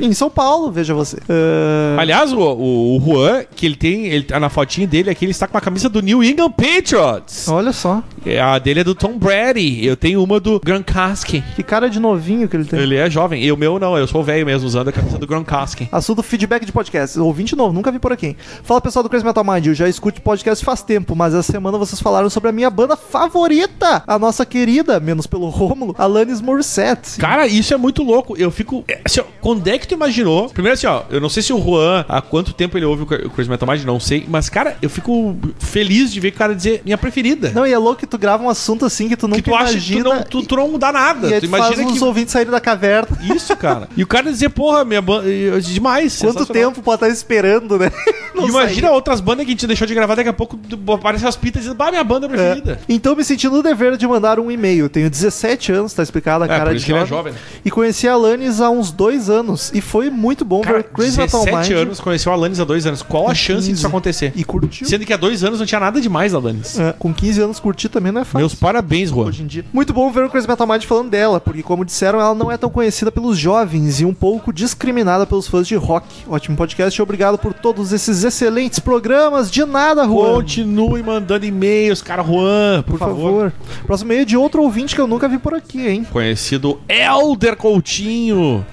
[0.00, 1.18] Em São Paulo, veja você.
[1.28, 5.24] Ah, Aliás, o, o, o Juan, que ele tem, ele tá na fotinha dele aqui,
[5.24, 7.48] ele está com uma camisa do New England Patriots.
[7.48, 8.02] olha só.
[8.24, 9.84] É, A dele é do Tom Brady.
[9.84, 11.42] Eu tenho uma do Gronkowski.
[11.56, 12.78] Que cara de novinho que ele tem.
[12.80, 13.42] Ele é jovem.
[13.42, 15.88] E o meu não, eu sou velho mesmo, usando a camisa do Gronkowski.
[15.90, 17.18] Assunto feedback de podcast.
[17.18, 18.36] Ouvinte novo, nunca vi por aqui.
[18.62, 21.78] Fala pessoal do Crazy Metal Mind, eu já escuto podcast faz tempo, mas essa semana
[21.78, 27.18] vocês falaram sobre a minha banda favorita, a nossa querida, menos pelo Rômulo, Alanis Morissette.
[27.18, 28.36] Cara, isso é muito louco.
[28.36, 28.84] Eu fico.
[28.88, 30.48] é, Assim, ó, quando é que tu imaginou?
[30.50, 33.06] Primeiro, assim, ó, eu não sei se o Juan, há quanto tempo ele ouve o
[33.06, 34.24] Cra- o Crazy Metal Mind, não sei.
[34.28, 37.50] Mas, cara, eu fico feliz de ver o cara dizer minha preferida.
[37.54, 39.54] Não, e é louco que tu grava um assunto assim que tu nunca que tu
[39.54, 40.14] acha que tu imagina.
[40.14, 41.28] não, tu, tu não muda nada.
[41.28, 42.04] e tu tu faz imagina os que.
[42.04, 43.18] ouvintes saírem da caverna.
[43.34, 43.88] Isso, cara.
[43.96, 45.24] E o cara dizer, porra, minha banda.
[45.60, 46.18] Demais.
[46.18, 47.90] Quanto tempo pode estar esperando, né?
[48.34, 48.94] Não Imagina sair.
[48.94, 51.62] outras bandas que a gente deixou de gravar, daqui a pouco tu- aparece as pitas
[51.62, 52.78] dizendo, bah, minha banda preferida.
[52.80, 52.92] É.
[52.92, 54.88] Então me senti no dever de mandar um e-mail.
[54.88, 57.32] Tenho 17 anos, tá explicado a É, cara de ele é jovem.
[57.64, 59.70] E conheci a Alanis há uns dois anos.
[59.74, 61.82] E foi muito bom Cara, ver Crazy Metal 17 Mind.
[61.82, 63.02] anos, conheceu a Alanis há dois anos.
[63.02, 63.72] Qual a chance 15.
[63.72, 64.32] disso acontecer?
[64.36, 64.86] E curtiu.
[64.86, 66.78] Sendo que há dois anos não tinha nada demais Alanis.
[66.78, 68.38] É, com 15 anos curtir também não é fácil.
[68.38, 69.26] Meus parabéns, Juan.
[69.26, 69.64] Hoje em dia.
[69.72, 72.56] Muito bom ver o Crazy Metal Mind falando dela, porque, como disseram, ela não é
[72.56, 76.06] tão conhecida pelos jovens e um pouco discriminada pelos fãs de rock.
[76.28, 79.50] Ótimo podcast obrigado por todos esses excelentes programas.
[79.50, 80.34] De nada, Juan.
[80.34, 83.16] Continue mandando e-mails, cara, Juan, por, por favor.
[83.16, 83.52] favor.
[83.86, 86.06] Próximo e-mail de outro ouvinte que eu nunca vi por aqui, hein?
[86.10, 87.79] Conhecido Elder Coutinho.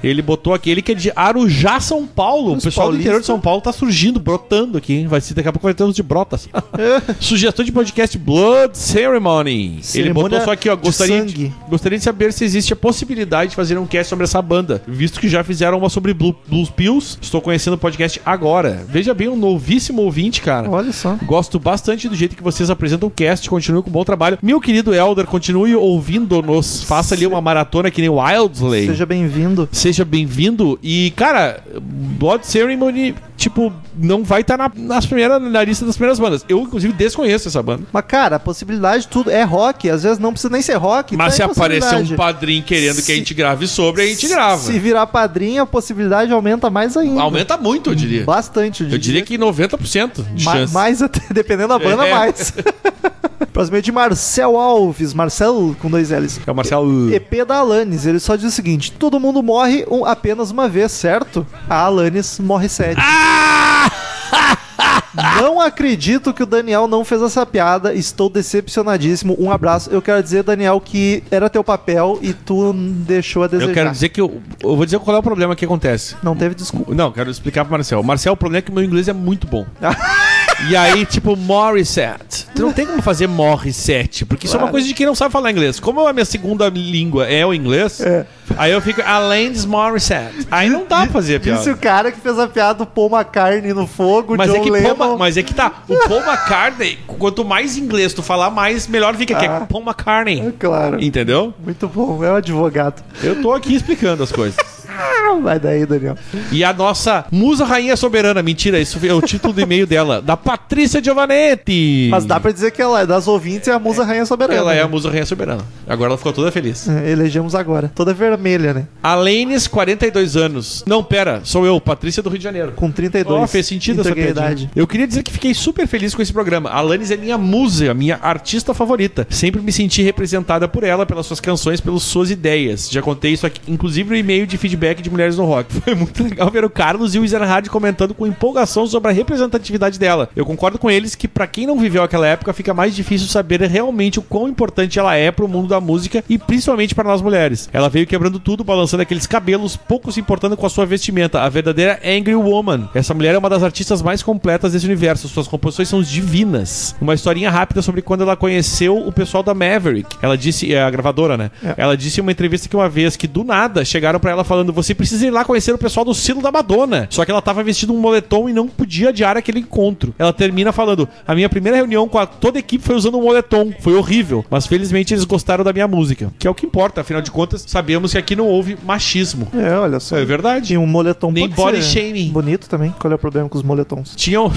[0.04, 2.54] Ele botou aqui, ele que é de Arujá, São Paulo.
[2.56, 3.00] Os o pessoal do paulistas.
[3.06, 4.94] interior de São Paulo tá surgindo, brotando aqui.
[4.94, 5.08] hein?
[5.08, 6.48] Vai ser daqui a pouco vai ter uns de brotas.
[7.20, 9.76] Sugestão de podcast Blood Ceremony.
[9.76, 10.76] Ele Cerimônia botou só aqui, ó.
[10.76, 11.54] de Gostaria de, sangue.
[11.70, 15.20] gostaria de saber se existe a possibilidade de fazer um cast sobre essa banda, visto
[15.20, 17.18] que já fizeram uma sobre Blue- Blues Pills.
[17.22, 18.86] Estou conhecendo o podcast agora.
[18.88, 20.70] Veja bem, um novíssimo ouvinte, cara.
[20.70, 21.16] Olha só.
[21.26, 23.50] Gosto bastante do jeito que vocês apresentam o cast.
[23.50, 24.38] Continue com um bom trabalho.
[24.42, 26.84] Meu querido Elder, continue ouvindo-nos.
[26.84, 28.88] Faça ali uma maratona que nem o Wildsley.
[28.98, 29.70] Seja bem-vindo.
[29.72, 30.80] Seja bem-vindo.
[30.82, 36.18] E, cara, Blood Ceremony, tipo, não vai estar na, nas primeiras, na lista das primeiras
[36.20, 36.44] bandas.
[36.50, 37.84] Eu, inclusive, desconheço essa banda.
[37.94, 39.88] Mas, cara, a possibilidade de tudo é rock.
[39.88, 41.16] Às vezes não precisa nem ser rock.
[41.16, 44.06] Mas se tá a aparecer um padrinho querendo que a Se- gente grave sobre, a
[44.08, 44.60] gente grava.
[44.64, 47.22] Se virar padrinho, a possibilidade aumenta mais ainda.
[47.22, 48.24] Aumenta muito, eu diria.
[48.24, 50.74] Bastante, Eu diria que 90% de Ma- chance.
[50.74, 52.12] mais até, dependendo da banda, É.
[52.16, 52.52] mais.
[53.54, 55.14] Próximo é de Marcel Alves.
[55.16, 56.40] Marcel com dois L's.
[56.46, 57.12] É o Marcelo.
[57.14, 60.92] EP da Alanis, ele só diz o seguinte: todo mundo morre um- apenas uma vez,
[60.92, 61.46] certo?
[61.70, 63.00] A Alanis morre sete.
[63.02, 63.90] Ah!
[65.42, 67.92] Não acredito que o Daniel não fez essa piada.
[67.94, 69.36] Estou decepcionadíssimo.
[69.40, 69.90] Um abraço.
[69.90, 73.70] Eu quero dizer, Daniel, que era teu papel e tu deixou a desejar.
[73.72, 76.16] Eu quero dizer que eu, eu vou dizer qual é o problema que acontece.
[76.22, 76.94] Não teve desculpa.
[76.94, 78.04] Não, quero explicar pro Marcel.
[78.04, 79.66] Marcel, o problema é que o meu inglês é muito bom.
[80.70, 82.48] E aí, tipo, Morissette.
[82.56, 84.72] Tu não tem como fazer Morissette, porque isso é uma Claro.
[84.72, 85.80] coisa de quem não sabe falar inglês.
[85.80, 88.26] Como a minha segunda língua é o inglês, É.
[88.58, 90.48] aí eu fico Alanis Morissette.
[90.50, 91.60] Aí não dá pra fazer a piada.
[91.60, 94.60] Disse o cara que fez a piada do Paul McCartney no fogo, Mas John é,
[94.62, 94.96] que Lennon.
[94.96, 95.72] Paul, mas é que tá.
[95.88, 99.68] O Paul McCartney, quanto mais inglês tu falar, mais melhor fica, que é Ah.
[99.70, 100.42] Paul McCartney.
[100.48, 101.02] É Claro.
[101.02, 101.54] Entendeu?
[101.64, 103.04] Muito bom, é um advogado.
[103.22, 104.58] Eu tô aqui explicando as coisas.
[104.98, 106.16] Ah, vai daí, Daniel.
[106.52, 110.36] E a nossa musa rainha soberana, mentira, isso é o título do e-mail dela, da
[110.36, 112.08] Patrícia Giovanetti.
[112.10, 114.60] Mas dá pra dizer que ela é das ouvintes e a musa rainha soberana.
[114.60, 115.64] Ela é a musa rainha soberana.
[115.88, 116.88] Agora ela ficou toda feliz.
[116.88, 117.92] É, Elegemos agora.
[117.94, 118.88] Toda vermelha, né?
[119.04, 120.84] Alaines, 42 anos.
[120.88, 122.72] Não, pera, sou eu, Patrícia do Rio de Janeiro.
[122.76, 123.42] Com 32.
[123.44, 124.70] Ó, fez sentido essa piadinha.
[124.76, 126.70] Eu queria dizer que fiquei super feliz com esse programa.
[126.70, 129.28] A Alanis é minha musa, minha artista favorita.
[129.30, 132.90] Sempre me senti representada por ela, pelas suas canções, pelas suas ideias.
[132.90, 135.74] Já contei isso aqui, inclusive no e-mail de feedback de Mulheres no Rock.
[135.82, 140.00] Foi muito legal ver o Carlos e o Ezerhard comentando com empolgação sobre a representatividade
[140.00, 140.30] dela.
[140.36, 143.62] Eu concordo com eles que pra quem não viveu aquela época, fica mais difícil saber
[143.62, 147.70] realmente o quão importante ela é pro mundo da música e principalmente para nós mulheres.
[147.72, 151.42] Ela veio quebrando tudo, balançando aqueles cabelos, pouco se importando com a sua vestimenta.
[151.42, 152.90] A verdadeira Angry Woman.
[152.94, 155.28] Essa mulher é uma das artistas mais completas desse universo.
[155.28, 156.96] Suas composições são divinas.
[157.02, 160.16] Uma historinha rápida sobre quando ela conheceu o pessoal da Maverick.
[160.22, 161.52] Ela disse, é a gravadora, né?
[161.64, 161.76] É.
[161.78, 164.74] Ela disse em uma entrevista que uma vez que do nada chegaram pra ela falando:
[164.78, 167.08] "Você precisa ir lá conhecer o pessoal do silo da Madonna".
[167.10, 170.14] Só que ela tava vestida um moletom e não podia adiar aquele encontro.
[170.18, 173.24] Ela termina falando: "A minha primeira reunião com a, toda a equipe foi usando um
[173.24, 173.74] moletom.
[173.80, 177.02] Foi horrível, mas felizmente eles gostaram da minha música, que é o que importa.
[177.02, 179.48] Afinal de contas, sabemos que aqui não houve machismo".
[179.54, 180.18] É, olha só.
[180.18, 180.68] É verdade.
[180.68, 182.30] Tinha um moletom Nem body ser shaming.
[182.30, 182.94] Bonito também.
[183.00, 184.14] Qual é o problema com os moletons?
[184.16, 184.52] Tinham.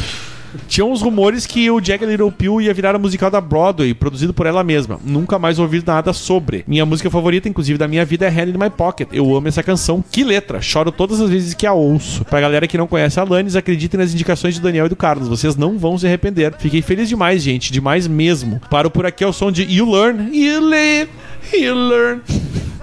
[0.68, 4.32] Tinham uns rumores que o Jagged Little Pill ia virar um musical da Broadway, produzido
[4.32, 4.98] por ela mesma.
[5.04, 6.64] Nunca mais ouvi nada sobre.
[6.66, 9.08] Minha música favorita, inclusive da minha vida, é Hand in My Pocket.
[9.12, 10.04] Eu amo essa canção.
[10.10, 10.60] Que letra!
[10.60, 12.24] Choro todas as vezes que a ouço.
[12.24, 15.28] Pra galera que não conhece a Alanis, acreditem nas indicações de Daniel e do Carlos.
[15.28, 16.54] Vocês não vão se arrepender.
[16.58, 17.72] Fiquei feliz demais, gente.
[17.72, 18.60] Demais mesmo.
[18.70, 21.10] Paro por aqui ao som de You Learn, You Live,
[21.74, 22.22] Learn.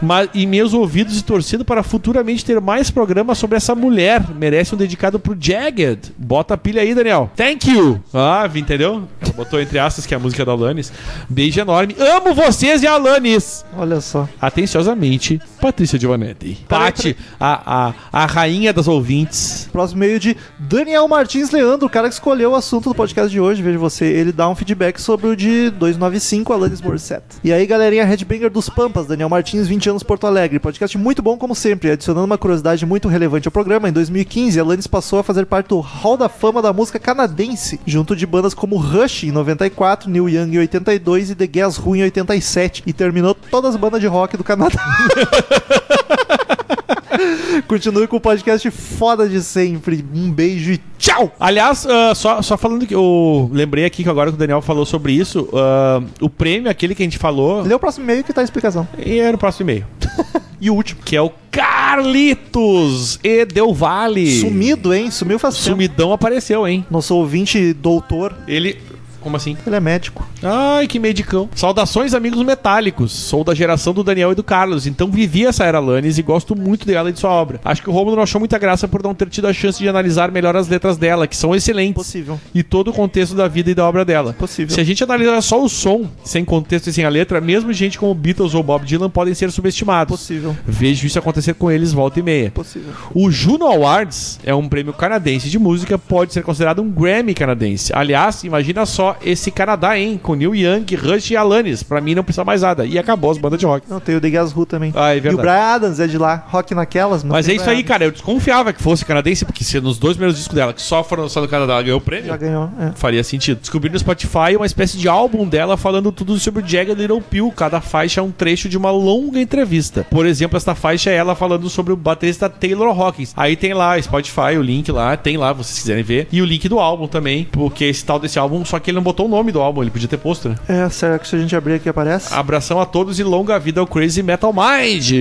[0.01, 4.23] Mas, e meus ouvidos e torcendo para futuramente ter mais programas sobre essa mulher.
[4.35, 6.13] Merece um dedicado pro Jagged.
[6.17, 7.31] Bota a pilha aí, Daniel.
[7.35, 8.01] Thank you.
[8.13, 9.07] Ah, vi, entendeu?
[9.21, 10.91] Ela botou entre aspas que é a música da Alanis.
[11.27, 11.95] Beijo enorme.
[11.99, 13.65] Amo vocês e a Alanis.
[13.75, 14.29] Olha só.
[14.39, 16.65] Atenciosamente, Patrícia Giovanetti.
[16.67, 19.67] Pati, a, a, a rainha das ouvintes.
[19.71, 23.39] Próximo meio de Daniel Martins Leandro, o cara que escolheu o assunto do podcast de
[23.39, 23.61] hoje.
[23.61, 27.37] Veja você, ele dá um feedback sobre o de 295, Alanis Morissette.
[27.43, 30.59] E aí, galerinha Headbanger dos Pampas, Daniel Martins, 20 anos, Porto Alegre.
[30.59, 31.91] Podcast muito bom, como sempre.
[31.91, 35.79] Adicionando uma curiosidade muito relevante ao programa, em 2015, Alanis passou a fazer parte do
[35.79, 40.55] Hall da Fama da música canadense, junto de bandas como Rush em 94, Neil Young
[40.55, 42.83] em 82 e The Guess Who em 87.
[42.85, 44.79] E terminou todas as bandas de rock do Canadá.
[47.67, 50.05] Continue com o podcast foda de sempre.
[50.13, 51.33] Um beijo e tchau!
[51.39, 54.85] Aliás, ah, só, só falando que eu lembrei aqui que agora que o Daniel falou
[54.85, 58.33] sobre isso, ah, o prêmio, aquele que a gente falou, Lê o próximo e-mail que
[58.33, 58.87] tá a explicação.
[58.97, 59.85] e é no próximo e-mail.
[60.59, 60.99] E o último.
[61.05, 64.41] Que é o Carlitos e Del Vale.
[64.41, 65.11] Sumido, hein?
[65.11, 65.67] Sumiu faz tempo.
[65.69, 66.83] Sumidão apareceu, hein?
[66.89, 68.75] Nosso ouvinte doutor, Ele.
[69.21, 69.57] Como assim?
[69.65, 70.27] ele é médico.
[70.41, 71.49] Ai, que medicão.
[71.55, 73.11] Saudações, amigos metálicos.
[73.11, 76.55] Sou da geração do Daniel e do Carlos, então vivi essa era Alanis e gosto
[76.55, 77.59] muito dela e de sua obra.
[77.63, 79.89] Acho que o Romulo não achou muita graça por não ter tido a chance de
[79.89, 81.93] analisar melhor as letras dela, que são excelentes.
[81.93, 82.39] Possível.
[82.53, 84.33] E todo o contexto da vida e da obra dela.
[84.33, 84.73] Possível.
[84.73, 87.97] Se a gente analisar só o som, sem contexto e sem a letra, mesmo gente
[87.97, 90.17] como Beatles ou Bob Dylan podem ser subestimados.
[90.17, 90.55] Possível.
[90.65, 92.51] Vejo isso acontecer com eles volta e meia.
[92.51, 92.93] Possível.
[93.13, 97.91] O Juno Awards é um prêmio canadense de música, pode ser considerado um Grammy canadense.
[97.93, 100.19] Aliás, imagina só esse Canadá, hein?
[100.21, 101.83] Com Neil Young, Rush e Alanis.
[101.83, 102.85] Pra mim não precisa mais nada.
[102.85, 103.89] E acabou as bandas de rock.
[103.89, 104.91] Não, tem o The Guess Who também.
[104.95, 105.47] Ah, é e o verdade.
[105.47, 106.43] Brian Adams é de lá.
[106.47, 107.23] Rock naquelas.
[107.23, 108.05] Mas é isso aí, cara.
[108.05, 111.23] Eu desconfiava que fosse canadense, porque se nos dois primeiros discos dela, que só foram
[111.23, 112.27] lançados no Canadá, ela ganhou o prêmio.
[112.27, 112.69] Já ganhou.
[112.79, 112.91] É.
[112.95, 113.59] Faria sentido.
[113.59, 117.51] Descobri no Spotify uma espécie de álbum dela falando tudo sobre o Jagged Little Pill.
[117.55, 120.05] Cada faixa é um trecho de uma longa entrevista.
[120.09, 123.33] Por exemplo, esta faixa é ela falando sobre o baterista Taylor Hawkins.
[123.35, 126.27] Aí tem lá, Spotify, o link lá, tem lá, vocês quiserem ver.
[126.31, 129.03] E o link do álbum também, porque esse tal desse álbum, só que ele não
[129.03, 130.55] botou o nome do álbum, ele podia ter posto, né?
[130.67, 132.33] É, será que se a gente abrir aqui aparece?
[132.33, 135.11] Abração a todos e longa vida ao Crazy Metal Mind.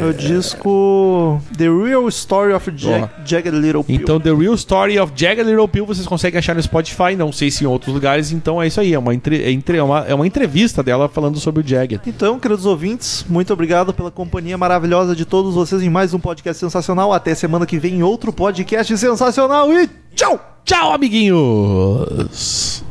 [0.00, 3.96] É o disco The Real Story of Jag Jagged Little Pill.
[3.96, 7.50] Então, The Real Story of Jagged Little Pill vocês conseguem achar no Spotify, não sei
[7.50, 8.30] se em outros lugares.
[8.32, 11.08] Então é isso aí, é uma, entre- é entre- é uma, é uma entrevista dela
[11.08, 12.00] falando sobre o Jagged.
[12.06, 16.60] Então, queridos ouvintes, muito obrigado pela companhia maravilhosa de todos vocês em mais um podcast
[16.60, 17.12] sensacional.
[17.12, 20.52] Até semana que vem em outro podcast sensacional e tchau!
[20.64, 22.83] Tchau, amiguinhos!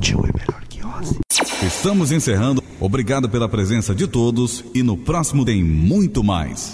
[0.00, 1.18] Tio é melhor que Ozzy.
[1.66, 2.62] Estamos encerrando.
[2.80, 6.64] Obrigado pela presença de todos e no próximo tem muito mais.